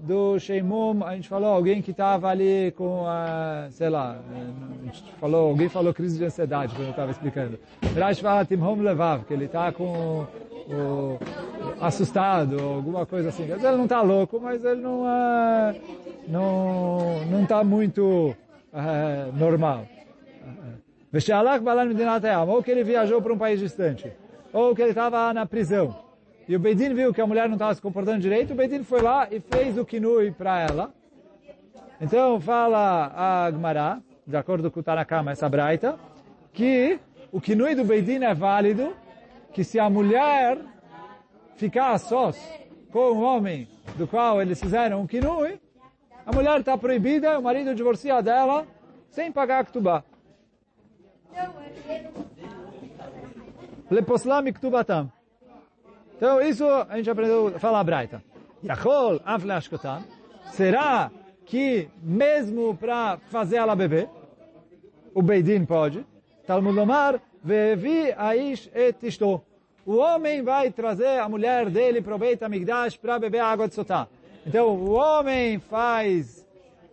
do 0.00 0.40
Sheimum, 0.40 1.04
a 1.04 1.14
gente 1.14 1.28
falou, 1.28 1.50
alguém 1.50 1.82
que 1.82 1.90
estava 1.90 2.28
ali 2.28 2.72
com, 2.76 3.02
uh, 3.02 3.70
sei 3.70 3.90
lá, 3.90 4.16
a 4.16 4.84
gente 4.86 5.04
falou, 5.20 5.50
alguém 5.50 5.68
falou 5.68 5.92
crise 5.92 6.16
de 6.16 6.24
ansiedade 6.24 6.74
quando 6.74 6.86
eu 6.86 6.90
estava 6.90 7.10
explicando. 7.10 7.58
Rashi 7.94 8.22
fala 8.22 8.44
Timhom 8.46 8.80
Levav, 8.80 9.24
que 9.26 9.34
ele 9.34 9.44
está 9.44 9.70
com 9.70 10.26
o, 10.66 11.18
assustado, 11.78 12.58
alguma 12.58 13.04
coisa 13.04 13.28
assim. 13.28 13.42
Ele 13.42 13.60
não 13.76 13.84
está 13.84 14.00
louco, 14.00 14.40
mas 14.40 14.64
ele 14.64 14.80
não 14.80 15.02
uh, 15.02 15.74
não 16.26 17.26
não 17.26 17.42
está 17.42 17.62
muito 17.62 18.34
uh, 18.74 19.32
normal. 19.36 19.86
Veshalach 21.12 21.62
Balan 21.62 21.86
Medinat 21.86 22.24
ou 22.48 22.62
que 22.62 22.70
ele 22.70 22.82
viajou 22.82 23.22
para 23.22 23.32
um 23.32 23.38
país 23.38 23.60
distante, 23.60 24.12
ou 24.52 24.74
que 24.74 24.82
ele 24.82 24.90
estava 24.90 25.32
na 25.32 25.46
prisão. 25.46 25.96
E 26.48 26.54
o 26.56 26.58
Beidin 26.58 26.92
viu 26.92 27.14
que 27.14 27.20
a 27.20 27.26
mulher 27.26 27.48
não 27.48 27.54
estava 27.54 27.74
se 27.74 27.80
comportando 27.80 28.18
direito, 28.18 28.52
o 28.52 28.56
Beidin 28.56 28.82
foi 28.82 29.00
lá 29.00 29.28
e 29.30 29.40
fez 29.40 29.78
o 29.78 29.84
kinui 29.84 30.32
para 30.32 30.60
ela. 30.60 30.92
Então 32.00 32.40
fala 32.40 33.12
a 33.14 33.50
Gmará, 33.50 34.02
de 34.26 34.36
acordo 34.36 34.70
com 34.70 34.80
o 34.80 34.82
Tanakama, 34.82 35.30
essa 35.30 35.48
braita, 35.48 35.98
que 36.52 36.98
o 37.32 37.40
kinui 37.40 37.74
do 37.74 37.84
Beidin 37.84 38.24
é 38.24 38.34
válido, 38.34 38.94
que 39.52 39.62
se 39.62 39.78
a 39.78 39.88
mulher 39.88 40.58
ficar 41.56 41.92
a 41.92 41.98
sós 41.98 42.36
com 42.90 43.12
o 43.12 43.22
homem 43.22 43.68
do 43.96 44.06
qual 44.06 44.42
eles 44.42 44.60
fizeram 44.60 45.00
um 45.00 45.06
kinui, 45.06 45.60
a 46.26 46.32
mulher 46.32 46.60
está 46.60 46.76
proibida, 46.76 47.38
o 47.38 47.42
marido 47.42 47.74
divorcia 47.74 48.22
dela 48.22 48.66
sem 49.10 49.30
pagar 49.30 49.64
ktubá. 49.66 50.02
Leposlam 53.90 54.52
ktubatam. 54.52 55.12
Então, 56.16 56.40
isso 56.40 56.64
a 56.66 56.96
gente 56.96 57.10
aprendeu, 57.10 57.58
fala 57.58 57.80
a 57.80 57.84
Braita. 57.84 58.22
Yachol. 58.64 59.20
Será 60.52 61.10
que 61.44 61.88
mesmo 62.02 62.76
para 62.76 63.18
fazer 63.30 63.56
ela 63.56 63.76
beber, 63.76 64.08
o 65.12 65.20
Beidin 65.20 65.66
pode? 65.66 66.06
Talmud 66.46 66.74
Lomar, 66.74 67.20
vevi 67.42 68.12
aish 68.16 68.70
et 68.74 68.96
isto. 69.02 69.42
O 69.86 69.96
homem 69.96 70.42
vai 70.42 70.70
trazer 70.70 71.20
a 71.20 71.28
mulher 71.28 71.68
dele 71.68 72.00
para 72.00 72.14
o 72.14 72.18
Beit 72.18 72.40
para 73.00 73.18
beber 73.18 73.40
água 73.40 73.68
de 73.68 73.74
sotá. 73.74 74.08
Então 74.46 74.76
o 74.76 74.92
homem 74.92 75.58
faz 75.58 76.46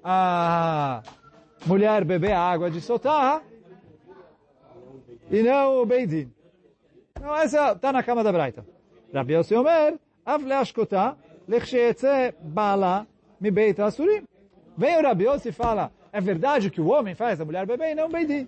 a 0.03 1.03
mulher 1.65 2.05
beber 2.05 2.31
água 2.31 2.71
de 2.71 2.79
soltar 2.79 3.43
e 5.29 5.43
não 5.43 5.81
o 5.81 5.85
Beidin. 5.85 6.31
Então 7.11 7.35
essa 7.35 7.73
está 7.73 7.91
na 7.91 8.01
cama 8.01 8.23
da 8.23 8.31
Braita. 8.31 8.65
Rabi 9.13 9.33
Yossi 9.33 9.53
Omer, 9.53 9.99
Avle 10.25 10.53
Ashkotá, 10.53 11.17
Lechsheetze 11.47 12.33
Bala, 12.41 13.05
Mi 13.39 13.51
Beita 13.51 13.85
Asurim. 13.85 14.23
Vem 14.77 14.97
o 14.97 15.03
Rabi 15.03 15.25
Yossi 15.25 15.49
e 15.49 15.51
fala, 15.51 15.91
é 16.13 16.21
verdade 16.21 16.71
que 16.71 16.79
o 16.79 16.87
homem 16.87 17.15
faz 17.15 17.41
a 17.41 17.45
mulher 17.45 17.65
beber 17.65 17.91
e 17.91 17.95
não 17.95 18.07
o 18.07 18.11
Beidin. 18.11 18.47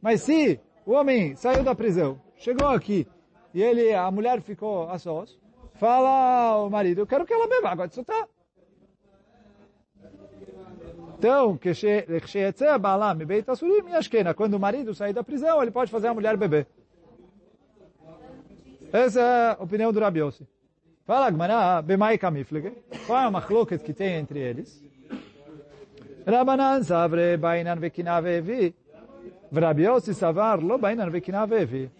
Mas 0.00 0.22
se 0.22 0.58
o 0.86 0.92
homem 0.92 1.36
saiu 1.36 1.62
da 1.62 1.74
prisão, 1.74 2.18
chegou 2.36 2.68
aqui, 2.68 3.06
e 3.52 3.62
ele, 3.62 3.92
a 3.92 4.10
mulher 4.10 4.40
ficou 4.40 4.88
a 4.88 4.98
sós, 4.98 5.38
fala 5.80 6.10
ao 6.10 6.68
marido, 6.68 7.00
eu 7.00 7.06
quero 7.06 7.24
que 7.24 7.32
ela 7.32 7.48
beba 7.48 7.70
água 7.70 7.88
de 7.88 7.94
sotá. 7.94 8.28
Então, 11.18 11.58
quando 14.36 14.54
o 14.54 14.60
marido 14.60 14.94
sair 14.94 15.14
da 15.14 15.24
prisão, 15.24 15.62
ele 15.62 15.70
pode 15.70 15.90
fazer 15.90 16.08
a 16.08 16.14
mulher 16.14 16.36
beber. 16.36 16.66
Essa 18.92 19.20
é 19.20 19.50
a 19.50 19.56
opinião 19.62 19.92
do 19.92 20.00
Rabi 20.00 20.20
Yossi. 20.20 20.46
Fala 21.06 21.30
Gmará, 21.30 21.82
Bemai 21.82 22.18
Kamiflige. 22.18 22.72
Qual 23.06 23.18
é 23.18 23.24
a 23.24 23.30
machloket 23.30 23.82
que 23.82 23.92
tem 23.92 24.14
entre 24.16 24.38
eles? 24.38 24.82
Rabanan 26.26 26.82
savre 26.82 27.36
bainan 27.36 27.78
vekina 27.80 28.20
vevi. 28.20 28.74
Rabi 29.52 29.84
Yossi 29.84 30.14
savar 30.14 30.62
lo 30.62 30.78
bainan 30.78 31.10
vekina 31.10 31.46
vevi. 31.46 31.90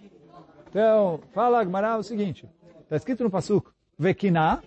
Então, 0.69 1.21
fala 1.33 1.65
Gmará 1.65 1.97
o 1.97 2.03
seguinte. 2.03 2.49
Está 2.91 2.97
escrito 2.97 3.23
no 3.23 3.31
Pasuk, 3.31 3.71
vekina, 3.97 4.61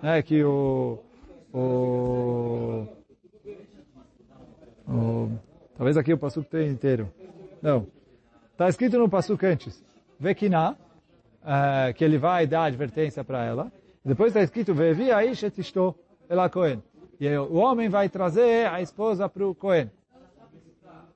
né, 0.00 0.22
que 0.22 0.44
o, 0.44 1.00
o, 1.52 2.86
o 4.86 5.30
talvez 5.76 5.96
aqui 5.96 6.12
o 6.12 6.18
Pasuk 6.18 6.48
tenha 6.48 6.70
inteiro. 6.70 7.12
Não. 7.60 7.88
Está 8.52 8.68
escrito 8.68 8.96
no 9.00 9.08
Pasuk 9.08 9.44
antes, 9.44 9.84
vekina, 10.16 10.78
uh, 11.42 11.92
que 11.94 12.04
ele 12.04 12.18
vai 12.18 12.46
dar 12.46 12.66
advertência 12.66 13.24
para 13.24 13.44
ela. 13.44 13.72
Depois 14.04 14.28
está 14.28 14.40
escrito, 14.40 14.72
Vevi 14.72 15.10
Aish 15.10 15.42
et 15.42 15.58
ishto 15.58 15.92
ela 16.28 16.48
Cohen. 16.48 16.80
E 17.18 17.28
o 17.36 17.56
homem 17.56 17.88
vai 17.88 18.08
trazer 18.08 18.68
a 18.68 18.80
esposa 18.80 19.28
para 19.28 19.44
o 19.44 19.56
Cohen. 19.56 19.90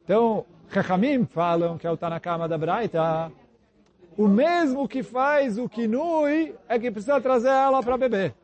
Então, 0.03 0.45
Chachamim 0.69 1.27
falam, 1.27 1.79
que 1.79 1.87
é 1.87 1.91
o 1.93 1.97
Tanakama 1.97 2.49
da 2.49 2.59
Braita, 2.59 3.31
o 4.19 4.27
mesmo 4.27 4.89
que 4.89 5.03
faz 5.03 5.57
o 5.57 5.69
Kinui 5.69 6.55
é 6.69 6.79
que 6.79 6.91
precisa 6.91 7.21
trazer 7.21 7.49
ela 7.49 7.83
para 7.83 7.97
beber. 7.97 8.35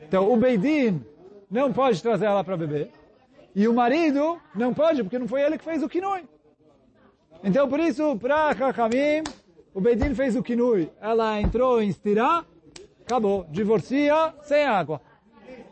Então, 0.00 0.32
o 0.32 0.36
Beidin 0.38 1.04
não 1.50 1.70
pode 1.70 2.02
trazer 2.02 2.24
ela 2.24 2.42
para 2.42 2.56
beber. 2.56 2.90
E 3.54 3.68
o 3.68 3.74
marido 3.74 4.40
não 4.54 4.72
pode, 4.72 5.02
porque 5.02 5.18
não 5.18 5.28
foi 5.28 5.42
ele 5.42 5.58
que 5.58 5.64
fez 5.64 5.82
o 5.82 5.88
Kinui. 5.88 6.26
Então, 7.44 7.68
por 7.68 7.78
isso, 7.78 8.16
para 8.16 8.54
Chachamim, 8.56 9.22
o 9.74 9.80
Beidin 9.80 10.14
fez 10.14 10.34
o 10.34 10.42
kinui, 10.42 10.90
ela 11.00 11.40
entrou 11.40 11.80
em 11.80 11.88
estirá, 11.88 12.44
acabou. 13.02 13.46
Divorcia 13.50 14.34
sem 14.42 14.64
água. 14.64 15.00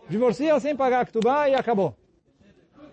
Divorcia 0.09 0.61
sem 0.61 0.77
pagar 0.77 1.07
ktubá 1.07 1.49
e 1.49 1.55
acabou. 1.55 1.97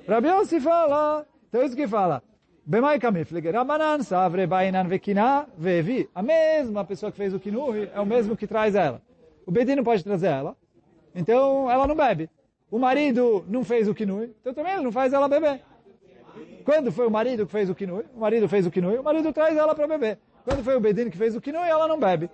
Rabi 0.08 0.30
Yossi 0.30 0.60
fala, 0.60 1.26
então 1.48 1.62
é 1.62 1.65
isso 1.65 1.76
que 1.76 1.88
fala. 1.88 2.24
Bemai 2.65 2.97
kamiflig, 2.97 3.52
Ramanan 3.52 4.04
savre 4.04 4.47
bainan 4.47 4.88
vekina 4.88 5.45
vevi. 5.58 6.10
A 6.15 6.21
mesma 6.21 6.86
pessoa 6.86 7.12
que 7.12 7.17
fez 7.17 7.34
o 7.34 7.39
kinui 7.39 7.89
é 7.93 7.99
o 7.99 8.06
mesmo 8.06 8.38
que 8.38 8.47
traz 8.47 8.73
ela. 8.73 9.02
O 9.45 9.52
Beidin 9.52 9.76
não 9.76 9.84
pode 9.84 10.02
trazer 10.02 10.28
ela, 10.28 10.56
então 11.13 11.69
ela 11.69 11.86
não 11.86 11.93
bebe. 11.93 12.30
O 12.71 12.80
marido 12.80 13.43
não 13.49 13.65
fez 13.65 13.89
o 13.89 13.93
kinui, 13.93 14.34
então 14.39 14.54
também 14.54 14.76
ele 14.76 14.84
não 14.84 14.93
faz 14.93 15.12
ela 15.12 15.28
beber. 15.28 15.62
Quando 16.63 16.89
foi 16.89 17.06
o 17.06 17.12
marido 17.12 17.45
que 17.45 17.52
fez 17.52 17.69
o 17.69 17.76
kinui, 17.76 18.06
o 18.15 18.21
marido 18.21 18.47
fez 18.47 18.65
o 18.65 18.71
kinui, 18.71 18.97
o 18.97 19.04
marido 19.04 19.34
traz 19.34 19.58
ela 19.58 19.76
para 19.76 19.86
beber. 19.86 20.17
Quando 20.45 20.63
foi 20.63 20.78
o 20.78 20.80
Bedin 20.80 21.10
que 21.10 21.17
fez 21.17 21.36
o 21.36 21.41
kinui, 21.41 21.67
ela 21.67 21.86
não 21.86 21.99
bebe. 21.99 22.30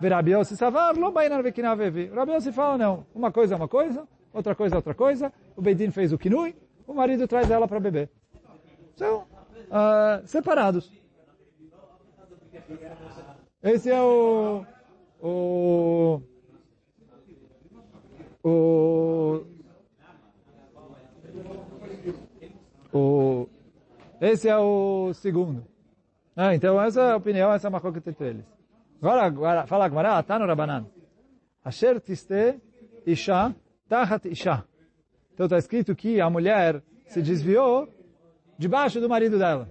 Rabi 0.00 0.32
Yossi 0.32 0.56
savar, 0.56 0.96
lo 0.96 1.12
vekina 1.42 1.76
vevi. 1.76 2.06
Rabi 2.06 2.32
Yossi 2.32 2.52
fala, 2.52 2.78
não, 2.78 3.06
uma 3.14 3.30
coisa 3.30 3.54
é 3.54 3.56
uma 3.56 3.68
coisa, 3.68 4.08
outra 4.32 4.54
coisa 4.54 4.76
é 4.76 4.78
outra 4.78 4.94
coisa. 4.94 5.30
O 5.54 5.60
Bedin 5.60 5.90
fez 5.90 6.10
o 6.10 6.16
kinui, 6.16 6.56
o 6.86 6.94
marido 6.94 7.28
traz 7.28 7.50
ela 7.50 7.68
para 7.68 7.78
beber. 7.78 8.08
São 8.96 9.26
uh, 9.68 10.26
separados. 10.26 10.90
Esse 13.62 13.90
é 13.90 14.00
o, 14.00 14.64
o, 15.20 16.20
o, 18.42 19.46
o 22.92 23.48
esse 24.20 24.48
é 24.48 24.56
o 24.56 25.12
segundo. 25.14 25.66
Ah, 26.36 26.54
então 26.54 26.80
essa 26.80 27.00
é 27.02 27.12
a 27.12 27.16
opinião, 27.16 27.52
essa 27.52 27.68
é 27.68 27.92
que 27.92 28.00
tem 28.00 28.14
eles. 28.26 28.44
Agora, 29.00 29.26
agora 29.26 29.66
fala 29.66 29.84
agora, 29.84 30.22
tá 30.22 30.38
no 30.38 30.46
Rabanan. 30.46 30.86
Asher 31.64 32.00
tiste 32.00 32.60
isha 33.06 33.54
tachat 33.88 34.28
isha. 34.28 34.64
Então 35.34 35.46
está 35.46 35.58
escrito 35.58 35.94
que 35.94 36.20
a 36.20 36.30
mulher 36.30 36.82
se 37.06 37.20
desviou 37.20 37.88
debaixo 38.58 39.00
do 39.00 39.08
marido 39.08 39.38
dela. 39.38 39.70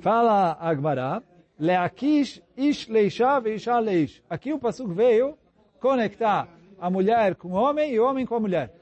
Fala 0.00 0.56
Agmará, 0.60 1.22
leakish 1.58 2.42
ish 2.56 2.88
leisha 2.88 3.40
veisha 3.40 3.78
leish. 3.78 4.22
Aqui 4.28 4.52
o 4.52 4.58
Pasuk 4.58 4.92
veio 4.92 5.36
conectar 5.80 6.48
a 6.80 6.90
mulher 6.90 7.34
com 7.36 7.48
o 7.48 7.52
homem 7.52 7.92
e 7.92 8.00
o 8.00 8.04
homem 8.04 8.26
com 8.26 8.34
a 8.34 8.40
mulher. 8.40 8.74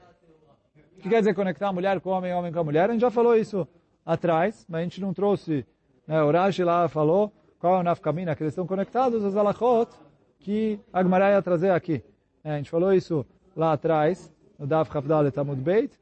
O 0.97 1.01
que 1.01 1.09
quer 1.09 1.19
dizer 1.19 1.33
conectar 1.33 1.67
a 1.67 1.73
mulher 1.73 1.99
com 1.99 2.09
o 2.09 2.13
homem 2.13 2.31
e 2.31 2.33
o 2.33 2.37
homem 2.37 2.51
com 2.51 2.59
a 2.59 2.63
mulher? 2.63 2.89
A 2.89 2.93
gente 2.93 3.01
já 3.01 3.11
falou 3.11 3.35
isso 3.35 3.67
atrás, 4.05 4.65
mas 4.67 4.81
a 4.81 4.83
gente 4.83 5.01
não 5.01 5.13
trouxe 5.13 5.65
é, 6.07 6.21
o 6.21 6.31
Rashi 6.31 6.63
lá 6.63 6.87
falou 6.87 7.31
qual 7.59 7.75
é 7.75 7.79
o 7.79 7.83
nafkamina, 7.83 8.35
que 8.35 8.43
eles 8.43 8.51
estão 8.51 8.65
conectados 8.65 9.23
aos 9.23 9.35
alachot 9.37 9.89
que 10.39 10.79
a 10.91 11.03
Gemara 11.03 11.31
ia 11.31 11.41
trazer 11.41 11.69
aqui. 11.69 12.03
É, 12.43 12.55
a 12.55 12.57
gente 12.57 12.69
falou 12.69 12.91
isso 12.91 13.25
lá 13.55 13.73
atrás, 13.73 14.33
no 14.57 14.65
Daf 14.65 14.95
Havdal 14.97 15.31
Tamud 15.31 15.61
Beit, 15.61 15.97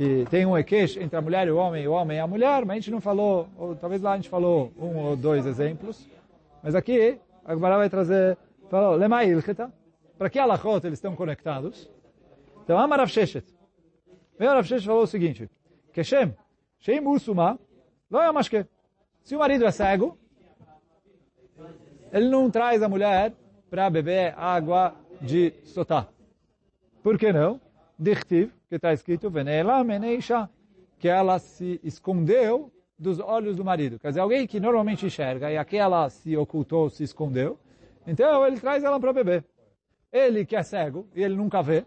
que 0.00 0.24
tem 0.30 0.46
um 0.46 0.56
equesh 0.56 0.96
entre 0.96 1.14
a 1.14 1.20
mulher 1.20 1.46
e 1.46 1.50
o 1.50 1.58
homem, 1.58 1.84
e 1.84 1.86
o 1.86 1.92
homem 1.92 2.16
e 2.16 2.20
a 2.20 2.26
mulher, 2.26 2.64
mas 2.64 2.70
a 2.70 2.74
gente 2.76 2.90
não 2.90 3.02
falou, 3.02 3.46
ou 3.58 3.76
talvez 3.76 4.00
lá 4.00 4.12
a 4.12 4.16
gente 4.16 4.30
falou 4.30 4.72
um 4.78 4.96
ou 4.96 5.14
dois 5.14 5.44
exemplos, 5.44 6.08
mas 6.62 6.74
aqui 6.74 7.20
a 7.44 7.52
Gemara 7.52 7.76
vai 7.76 7.90
trazer, 7.90 8.38
falou, 8.70 8.96
Lema 8.96 9.22
Ilcheta, 9.24 9.70
para 10.16 10.30
que 10.30 10.38
alachot 10.38 10.86
eles 10.86 10.98
estão 10.98 11.14
conectados? 11.14 11.90
Então, 12.64 12.78
Amarav 12.78 13.10
Sheshet. 13.10 13.44
O 14.38 14.42
Rav 14.42 14.66
Sheshet 14.66 14.86
falou 14.86 15.02
o 15.02 15.06
seguinte, 15.06 15.50
Keshem, 15.92 16.34
Shem 16.78 17.06
Usuma, 17.06 17.58
não 18.08 18.22
é 18.22 18.32
mashke. 18.32 18.64
Se 19.22 19.36
o 19.36 19.38
marido 19.38 19.66
é 19.66 19.70
cego, 19.70 20.16
ele 22.10 22.30
não 22.30 22.50
traz 22.50 22.82
a 22.82 22.88
mulher 22.88 23.34
para 23.68 23.90
beber 23.90 24.32
água 24.38 24.94
de 25.20 25.52
sotá. 25.62 26.08
Por 27.02 27.18
que 27.18 27.34
não? 27.34 27.60
Dichtiv, 28.00 28.50
que 28.66 28.76
está 28.76 28.94
escrito, 28.94 29.30
que 30.98 31.06
ela 31.06 31.38
se 31.38 31.78
escondeu 31.84 32.72
dos 32.98 33.20
olhos 33.20 33.56
do 33.56 33.64
marido. 33.64 33.98
Quer 33.98 34.08
dizer, 34.08 34.20
alguém 34.20 34.46
que 34.46 34.58
normalmente 34.58 35.04
enxerga, 35.04 35.52
e 35.52 35.58
aqui 35.58 35.76
ela 35.76 36.08
se 36.08 36.34
ocultou, 36.34 36.88
se 36.88 37.04
escondeu, 37.04 37.58
então 38.06 38.46
ele 38.46 38.58
traz 38.58 38.82
ela 38.82 38.98
para 38.98 39.12
beber. 39.12 39.44
Ele 40.10 40.46
que 40.46 40.56
é 40.56 40.62
cego, 40.62 41.06
e 41.14 41.22
ele 41.22 41.34
nunca 41.34 41.62
vê, 41.62 41.84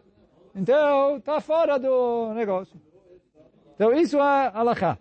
então 0.56 1.17
está 1.17 1.41
fora 1.41 1.80
do 1.80 2.32
negócio. 2.36 2.80
Então 3.73 3.91
isso 3.91 4.17
é 4.17 4.52
alahá. 4.54 4.99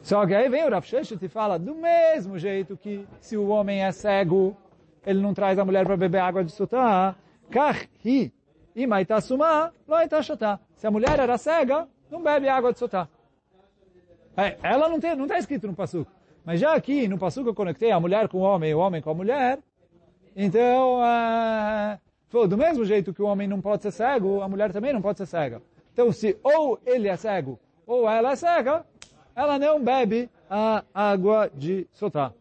Só 0.00 0.24
que 0.26 0.34
aí 0.34 0.48
vem 0.48 0.64
o 0.64 0.70
Rav 0.70 0.86
Sheshet 0.86 1.24
e 1.24 1.28
fala, 1.28 1.58
do 1.58 1.74
mesmo 1.74 2.38
jeito 2.38 2.76
que 2.76 3.04
se 3.20 3.36
o 3.36 3.48
homem 3.48 3.82
é 3.82 3.90
cego, 3.90 4.56
ele 5.04 5.20
não 5.20 5.34
traz 5.34 5.58
a 5.58 5.64
mulher 5.64 5.84
para 5.84 5.96
beber 5.96 6.20
água 6.20 6.44
de 6.44 6.52
sotá, 6.52 7.16
kach 7.50 7.88
hi 8.04 8.32
imaitasuma 8.74 9.72
loitashotá. 9.86 10.58
Se 10.76 10.86
a 10.86 10.90
mulher 10.90 11.18
era 11.18 11.36
cega, 11.36 11.88
não 12.10 12.22
bebe 12.22 12.48
água 12.48 12.72
de 12.72 12.78
sotá. 12.78 13.08
É, 14.36 14.56
ela 14.62 14.88
não 14.88 15.00
tem, 15.00 15.14
não 15.16 15.24
está 15.24 15.38
escrito 15.38 15.66
no 15.66 15.74
passuco. 15.74 16.10
Mas 16.44 16.60
já 16.60 16.74
aqui 16.74 17.06
no 17.06 17.18
passuco 17.18 17.50
eu 17.50 17.54
conectei 17.54 17.90
a 17.90 18.00
mulher 18.00 18.28
com 18.28 18.38
o 18.38 18.40
homem, 18.42 18.74
o 18.74 18.78
homem 18.78 19.02
com 19.02 19.10
a 19.10 19.14
mulher. 19.14 19.58
Então, 20.34 21.00
uh, 21.00 22.48
do 22.48 22.56
mesmo 22.56 22.84
jeito 22.84 23.12
que 23.12 23.20
o 23.20 23.26
homem 23.26 23.46
não 23.46 23.60
pode 23.60 23.82
ser 23.82 23.90
cego, 23.90 24.40
a 24.40 24.48
mulher 24.48 24.72
também 24.72 24.92
não 24.92 25.02
pode 25.02 25.18
ser 25.18 25.26
cega. 25.26 25.60
Então, 25.92 26.10
se 26.12 26.38
ou 26.42 26.78
ele 26.86 27.08
é 27.08 27.16
cego 27.16 27.58
ou 27.86 28.08
ela 28.08 28.32
é 28.32 28.36
cega, 28.36 28.86
ela 29.34 29.58
não 29.58 29.82
bebe 29.82 30.30
a 30.48 30.84
água 30.94 31.50
de 31.52 31.86
sotá. 31.92 32.32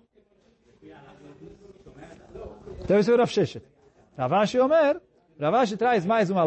Então 2.82 3.00
isso 3.00 3.12
é 3.12 3.14
o 3.14 3.18
Rav. 3.18 3.30
Ravashi 4.20 4.60
Omer, 4.60 5.02
Ravashi 5.40 5.78
traz 5.78 6.06
mais 6.06 6.30
uma 6.30 6.44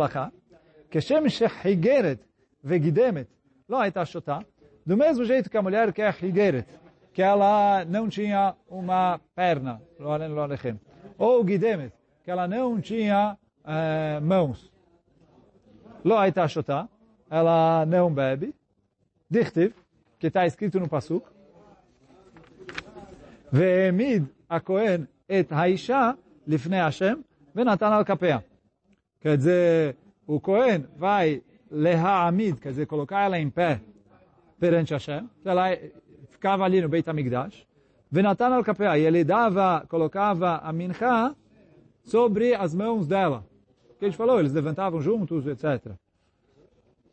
que 0.91 1.01
Shem 1.01 1.27
Shehigeret 1.27 2.21
vegidemet, 2.63 3.29
lo 3.67 3.79
aita 3.79 4.05
shotá, 4.05 4.45
do 4.85 4.95
mesmo 4.95 5.25
jeito 5.25 5.49
que 5.49 5.57
a 5.57 5.63
mulher 5.63 5.91
que 5.91 6.03
é 6.03 6.11
higeret, 6.11 6.67
que 7.15 7.23
ela 7.23 7.83
não 7.87 8.11
tinha 8.11 8.55
uma 8.69 9.19
perna, 9.35 9.81
ou 11.17 11.49
gidemet, 11.49 11.95
que 12.23 12.31
ela 12.31 12.47
não 12.47 12.79
tinha 12.79 13.39
eh, 13.65 14.21
mãos. 14.21 14.71
Lo 16.05 16.19
aita 16.19 16.47
shotá, 16.49 16.91
ela 17.31 17.87
não 17.87 18.13
bebe. 18.13 18.55
Dichtiv, 19.31 19.73
que 20.19 20.27
está 20.27 20.45
escrito 20.45 20.79
no 20.79 20.91
Pasuk. 20.91 21.27
Ve'emid 23.51 24.29
a 24.47 24.61
Kohen 24.61 25.09
et 25.27 25.51
haisha 25.51 26.19
lifnei 26.47 26.81
Hashem 26.81 27.25
venatan 27.55 27.93
al 27.93 28.05
kapea. 28.05 28.43
Quer 29.21 29.37
dizer, 29.37 29.97
o 30.27 30.41
Kohen 30.41 30.87
vai 30.97 31.43
lehaamid, 31.71 32.61
quer 32.61 32.71
dizer, 32.71 32.87
colocar 32.87 33.25
ela 33.25 33.39
em 33.39 33.51
pé 33.51 33.81
perante 34.59 34.93
Hashem. 34.93 35.29
Ela 35.45 35.77
ficava 36.31 36.65
ali 36.65 36.81
no 36.81 36.89
Beit 36.89 37.09
HaMikdash. 37.09 37.67
Venatan 38.11 38.53
al 38.53 38.65
kapea. 38.65 38.99
E 38.99 39.05
ele 39.05 39.25
dava, 39.25 39.87
colocava 39.89 40.59
a 40.59 40.73
mincha 40.73 41.35
sobre 42.05 42.55
as 42.55 42.75
mãos 42.75 43.07
dela. 43.07 43.45
Que 43.99 44.07
a 44.07 44.09
gente 44.09 44.17
falou, 44.17 44.41
eles 44.41 44.53
levantavam 44.53 45.01
juntos, 45.01 45.47
etc. 45.47 45.93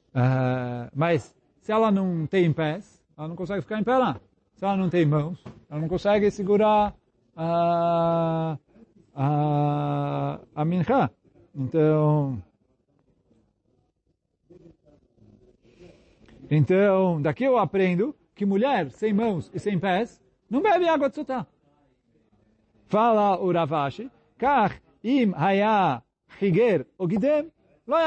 Uh, 0.09 0.89
mas 0.95 1.35
se 1.61 1.71
ela 1.71 1.91
não 1.91 2.25
tem 2.25 2.51
pés, 2.51 2.99
ela 3.17 3.27
não 3.27 3.35
consegue 3.35 3.61
ficar 3.61 3.79
em 3.79 3.83
pé 3.83 3.97
lá. 3.97 4.19
Se 4.55 4.65
ela 4.65 4.75
não 4.75 4.89
tem 4.89 5.05
mãos, 5.05 5.41
ela 5.69 5.79
não 5.79 5.87
consegue 5.87 6.29
segurar 6.31 6.93
a, 7.35 8.57
a, 9.21 10.39
a 10.55 10.63
mincha. 10.63 11.11
Então, 11.53 12.41
então, 16.49 17.21
daqui 17.21 17.43
eu 17.43 17.57
aprendo 17.57 18.15
que 18.33 18.45
mulher 18.45 18.89
sem 18.91 19.11
mãos 19.11 19.51
e 19.53 19.59
sem 19.59 19.77
pés 19.77 20.21
não 20.49 20.61
bebe 20.61 20.87
água 20.87 21.09
de 21.09 21.15
sotá. 21.15 21.45
Fala 22.85 23.37
o 23.37 23.51
Ravashi, 23.51 24.09
im 25.03 25.33
haya 25.35 26.01
higer 26.41 26.87
o 26.97 27.07
gidem 27.07 27.51
lo 27.85 27.97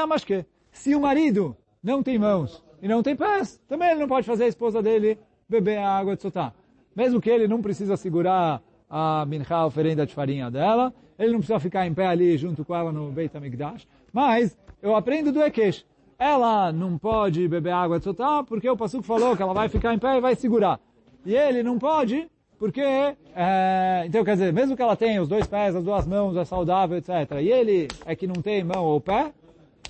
Se 0.71 0.95
o 0.95 1.01
marido 1.01 1.55
não 1.83 2.01
tem 2.01 2.17
mãos 2.17 2.63
e 2.81 2.87
não 2.87 3.03
tem 3.03 3.15
pés, 3.15 3.61
também 3.67 3.91
ele 3.91 3.99
não 3.99 4.07
pode 4.07 4.25
fazer 4.25 4.45
a 4.45 4.47
esposa 4.47 4.81
dele 4.81 5.19
beber 5.47 5.77
a 5.77 5.95
água 5.95 6.15
de 6.15 6.23
sotá. 6.23 6.53
Mesmo 6.95 7.21
que 7.21 7.29
ele 7.29 7.47
não 7.47 7.61
precisa 7.61 7.95
segurar 7.95 8.63
a 8.95 9.25
minha 9.25 9.43
a 9.49 9.65
oferenda 9.65 10.05
de 10.05 10.13
farinha 10.13 10.51
dela, 10.51 10.93
ele 11.17 11.31
não 11.31 11.39
precisa 11.39 11.59
ficar 11.59 11.87
em 11.87 11.93
pé 11.95 12.05
ali 12.05 12.37
junto 12.37 12.63
com 12.63 12.75
ela 12.75 12.91
no 12.91 13.11
Beit 13.11 13.35
HaMikdash, 13.35 13.87
mas 14.11 14.55
eu 14.83 14.95
aprendo 14.95 15.31
do 15.31 15.41
Ekesh. 15.41 15.83
Ela 16.19 16.71
não 16.71 16.95
pode 16.95 17.47
beber 17.47 17.73
água 17.73 17.97
de 17.97 18.03
sotá 18.03 18.43
porque 18.43 18.69
o 18.69 18.77
Passuco 18.77 19.03
falou 19.03 19.35
que 19.35 19.41
ela 19.41 19.53
vai 19.53 19.67
ficar 19.67 19.95
em 19.95 19.99
pé 19.99 20.17
e 20.17 20.21
vai 20.21 20.35
segurar. 20.35 20.79
E 21.25 21.35
ele 21.35 21.63
não 21.63 21.79
pode 21.79 22.29
porque, 22.59 22.81
é, 22.81 24.03
então 24.05 24.23
quer 24.23 24.33
dizer, 24.33 24.53
mesmo 24.53 24.75
que 24.75 24.81
ela 24.81 24.95
tenha 24.95 25.23
os 25.23 25.27
dois 25.27 25.47
pés, 25.47 25.75
as 25.75 25.83
duas 25.83 26.05
mãos, 26.05 26.37
é 26.37 26.45
saudável, 26.45 26.97
etc. 26.97 27.09
E 27.41 27.51
ele 27.51 27.87
é 28.05 28.15
que 28.15 28.27
não 28.27 28.41
tem 28.43 28.63
mão 28.63 28.85
ou 28.85 29.01
pé, 29.01 29.33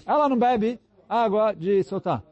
ela 0.05 0.29
não 0.29 0.39
bebe 0.39 0.79
água 1.09 1.53
de 1.53 1.83
sotá. 1.83 2.23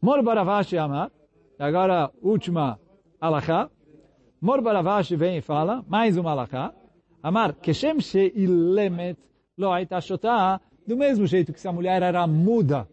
Mor 0.00 0.22
Baravashi 0.22 0.78
Amar, 0.78 1.10
agora 1.58 2.10
última 2.22 2.80
alahá. 3.20 3.68
Mor 4.40 4.62
Baravashi 4.62 5.16
vem 5.16 5.36
e 5.36 5.40
fala, 5.42 5.84
mais 5.86 6.16
uma 6.16 6.30
alahá. 6.30 6.72
Amar, 7.22 7.52
Keshem 7.54 8.00
She'ilemet 8.00 9.18
lo 9.58 9.70
aita 9.70 10.00
shotá, 10.00 10.58
do 10.86 10.96
mesmo 10.96 11.26
jeito 11.26 11.52
que 11.52 11.60
se 11.60 11.68
a 11.68 11.72
mulher 11.72 12.02
era 12.02 12.26
muda, 12.26 12.88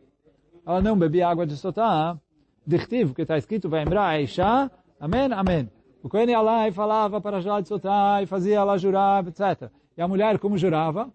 ela 0.66 0.82
não 0.82 1.00
bebia 1.00 1.30
água 1.30 1.48
de 1.48 1.56
sotá, 1.56 2.20
dichtiv, 2.66 3.14
que 3.14 3.22
está 3.22 3.38
escrito, 3.38 3.70
vai 3.70 3.86
lembrar, 3.86 4.08
Aisha, 4.08 4.70
amém, 5.00 5.32
amém. 5.32 5.72
O 6.04 6.10
Kohen 6.10 6.30
ia 6.30 6.42
lá 6.42 6.68
e 6.68 6.74
falava 6.74 7.22
para 7.22 7.38
a 7.38 7.62
de 7.62 7.68
sotá, 7.70 8.22
e 8.22 8.26
fazia 8.26 8.58
ela 8.58 8.78
jurar, 8.78 9.26
etc. 9.26 9.72
E 9.96 10.02
a 10.02 10.08
mulher, 10.08 10.38
como 10.40 10.58
jurava, 10.58 11.10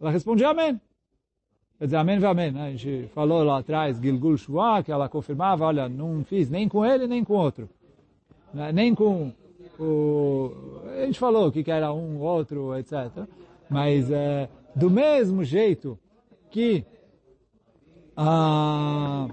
ela 0.00 0.10
respondia 0.10 0.48
amém. 0.48 0.80
Quer 1.78 1.84
dizer, 1.84 1.96
amém, 1.98 2.24
amém. 2.24 2.60
A 2.60 2.70
gente 2.72 3.08
falou 3.14 3.44
lá 3.44 3.58
atrás, 3.58 4.00
Gilgul 4.00 4.36
Shua, 4.36 4.82
que 4.82 4.90
ela 4.90 5.08
confirmava, 5.08 5.64
olha, 5.64 5.88
não 5.88 6.24
fiz 6.24 6.50
nem 6.50 6.68
com 6.68 6.84
ele, 6.84 7.06
nem 7.06 7.22
com 7.22 7.34
outro. 7.34 7.68
Né? 8.52 8.72
Nem 8.72 8.92
com 8.96 9.32
o... 9.78 10.52
A 10.98 11.06
gente 11.06 11.18
falou 11.18 11.50
que 11.52 11.70
era 11.70 11.92
um, 11.92 12.20
outro, 12.20 12.76
etc. 12.76 13.26
Mas 13.70 14.10
é, 14.10 14.48
do 14.74 14.90
mesmo 14.90 15.44
jeito 15.44 15.98
que 16.50 16.84
a 18.16 19.28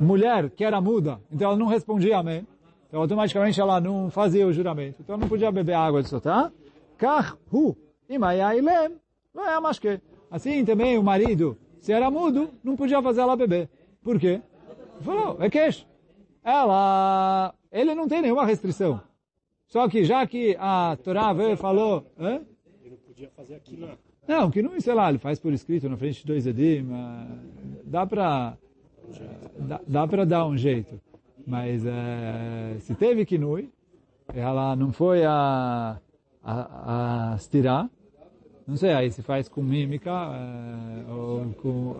mulher 0.00 0.50
que 0.50 0.64
era 0.64 0.80
muda, 0.80 1.20
então 1.30 1.48
ela 1.48 1.56
não 1.56 1.66
respondia 1.66 2.18
amém, 2.18 2.46
então 2.88 3.00
automaticamente 3.00 3.60
ela 3.60 3.80
não 3.80 4.10
fazia 4.10 4.46
o 4.46 4.52
juramento. 4.52 5.00
Então 5.00 5.16
não 5.16 5.28
podia 5.28 5.52
beber 5.52 5.74
água 5.74 6.02
de 6.02 6.08
sotá. 6.08 6.50
Kach 6.98 7.36
hu 7.52 7.76
imayailem 8.08 9.00
lo 9.34 9.42
é 9.42 9.74
que 9.80 10.00
Assim 10.30 10.64
também 10.64 10.98
o 10.98 11.02
marido, 11.02 11.58
se 11.78 11.92
era 11.92 12.10
mudo, 12.10 12.48
não 12.64 12.74
podia 12.74 13.02
fazer 13.02 13.20
ela 13.20 13.36
beber. 13.36 13.68
Por 14.02 14.18
quê? 14.18 14.40
Falou, 15.00 15.36
é 15.40 15.50
queixo. 15.50 15.86
Ela, 16.42 17.54
ele 17.70 17.94
não 17.94 18.08
tem 18.08 18.22
nenhuma 18.22 18.46
restrição. 18.46 19.00
Só 19.72 19.88
que 19.88 20.04
já 20.04 20.26
que 20.26 20.54
a 20.60 20.98
Torá 21.02 21.32
veio 21.32 21.52
e 21.52 21.56
falou... 21.56 22.04
Hã? 22.20 22.42
Ele 22.82 22.90
não 22.90 22.96
podia 22.98 23.30
fazer 23.30 23.54
aqui 23.54 23.74
na... 23.78 23.96
Não, 24.28 24.50
que 24.50 24.60
não, 24.60 24.78
sei 24.78 24.92
lá, 24.92 25.08
ele 25.08 25.16
faz 25.16 25.40
por 25.40 25.50
escrito 25.50 25.88
na 25.88 25.96
frente 25.96 26.20
de 26.20 26.26
dois 26.26 26.46
edim. 26.46 26.86
Dá 27.82 28.06
para 28.06 28.58
dá, 29.58 29.80
dá 29.88 30.06
para 30.06 30.26
dar 30.26 30.44
um 30.44 30.58
jeito. 30.58 31.00
Mas 31.46 31.86
é, 31.86 32.76
se 32.80 32.94
teve 32.94 33.24
kinui, 33.24 33.70
ela 34.34 34.76
não 34.76 34.92
foi 34.92 35.24
a, 35.24 35.98
a, 36.44 37.32
a 37.32 37.36
estirar, 37.36 37.88
não 38.66 38.76
sei, 38.76 38.92
aí 38.92 39.10
se 39.10 39.22
faz 39.22 39.48
com 39.48 39.62
mímica, 39.62 40.10
é, 40.10 41.10
ou 41.10 41.46
com, 41.54 41.96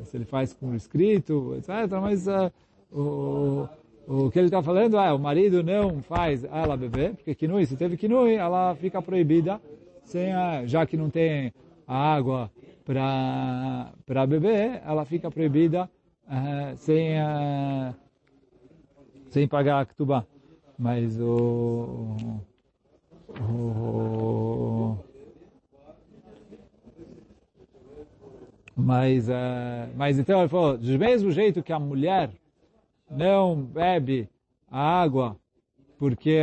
é, 0.00 0.04
se 0.04 0.18
ele 0.18 0.26
faz 0.26 0.52
com 0.52 0.74
escrito, 0.74 1.54
etc. 1.56 1.70
Mas 2.02 2.28
é, 2.28 2.52
o, 2.92 3.66
o 4.06 4.30
que 4.30 4.38
ele 4.38 4.46
está 4.46 4.62
falando 4.62 4.96
é, 4.98 5.12
o 5.12 5.18
marido 5.18 5.62
não 5.62 6.02
faz 6.02 6.44
ela 6.44 6.76
beber, 6.76 7.14
porque 7.14 7.34
quinui, 7.34 7.66
se 7.66 7.76
teve 7.76 7.96
quinui, 7.96 8.34
ela 8.34 8.74
fica 8.74 9.00
proibida, 9.00 9.60
sem 10.04 10.32
a, 10.32 10.66
já 10.66 10.84
que 10.84 10.96
não 10.96 11.08
tem 11.08 11.52
a 11.86 11.96
água 11.96 12.50
para 12.84 14.26
beber, 14.26 14.82
ela 14.84 15.04
fica 15.04 15.30
proibida 15.30 15.88
sem, 16.76 17.16
sem 19.30 19.46
pagar 19.46 19.80
a 19.80 19.86
ktubá. 19.86 20.24
Mas 20.78 21.20
o, 21.20 22.16
o 23.40 24.98
Mas, 28.74 29.28
uh, 29.28 29.32
mas 29.96 30.18
então 30.18 30.40
ele 30.40 30.48
falou, 30.48 30.78
do 30.78 30.98
mesmo 30.98 31.30
jeito 31.30 31.62
que 31.62 31.72
a 31.72 31.78
mulher 31.78 32.30
não 33.12 33.56
bebe 33.56 34.28
a 34.70 35.02
água 35.02 35.36
porque 35.98 36.38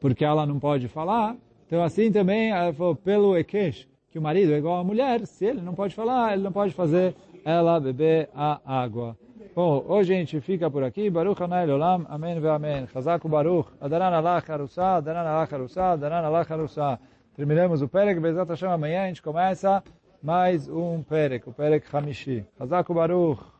porque 0.00 0.24
ela 0.24 0.46
não 0.46 0.58
pode 0.58 0.88
falar. 0.88 1.36
Então 1.66 1.82
assim 1.82 2.10
também, 2.10 2.50
ela 2.50 2.72
falou, 2.72 2.96
pelo 2.96 3.36
Ekesh, 3.36 3.88
que 4.10 4.18
o 4.18 4.22
marido 4.22 4.52
é 4.52 4.58
igual 4.58 4.78
à 4.78 4.84
mulher, 4.84 5.26
se 5.26 5.44
ele 5.44 5.60
não 5.60 5.74
pode 5.74 5.94
falar, 5.94 6.32
ele 6.32 6.42
não 6.42 6.52
pode 6.52 6.72
fazer 6.74 7.14
ela 7.44 7.78
beber 7.78 8.28
a 8.34 8.60
água. 8.64 9.16
Bom, 9.54 9.84
hoje 9.88 10.14
a 10.14 10.16
gente 10.16 10.40
fica 10.40 10.70
por 10.70 10.84
aqui. 10.84 11.10
Baruch 11.10 11.42
Hanai 11.42 11.68
Olam. 11.68 12.06
Amém 12.08 12.38
ve 12.38 12.48
Amém. 12.48 12.86
Chazak 12.92 13.26
Baruch. 13.26 13.68
Adaran 13.80 14.16
Allah 14.16 14.42
Harusa, 14.46 14.96
Adaran 14.96 15.20
Allah 15.20 15.48
Harusa, 15.50 15.84
Adaran 15.92 16.24
Allah 16.26 16.46
Harusa. 16.48 17.00
Terminamos 17.34 17.82
o 17.82 17.88
Perek. 17.88 18.20
Bezat 18.20 18.48
Hashem 18.48 18.68
amanhã 18.68 19.02
a 19.02 19.06
gente 19.08 19.20
começa 19.20 19.82
mais 20.22 20.68
um 20.68 21.02
Perek, 21.02 21.48
o 21.48 21.52
Perek 21.52 21.86
Hamishi. 21.92 22.44
Chazak 22.56 22.92
Baruch. 22.92 23.57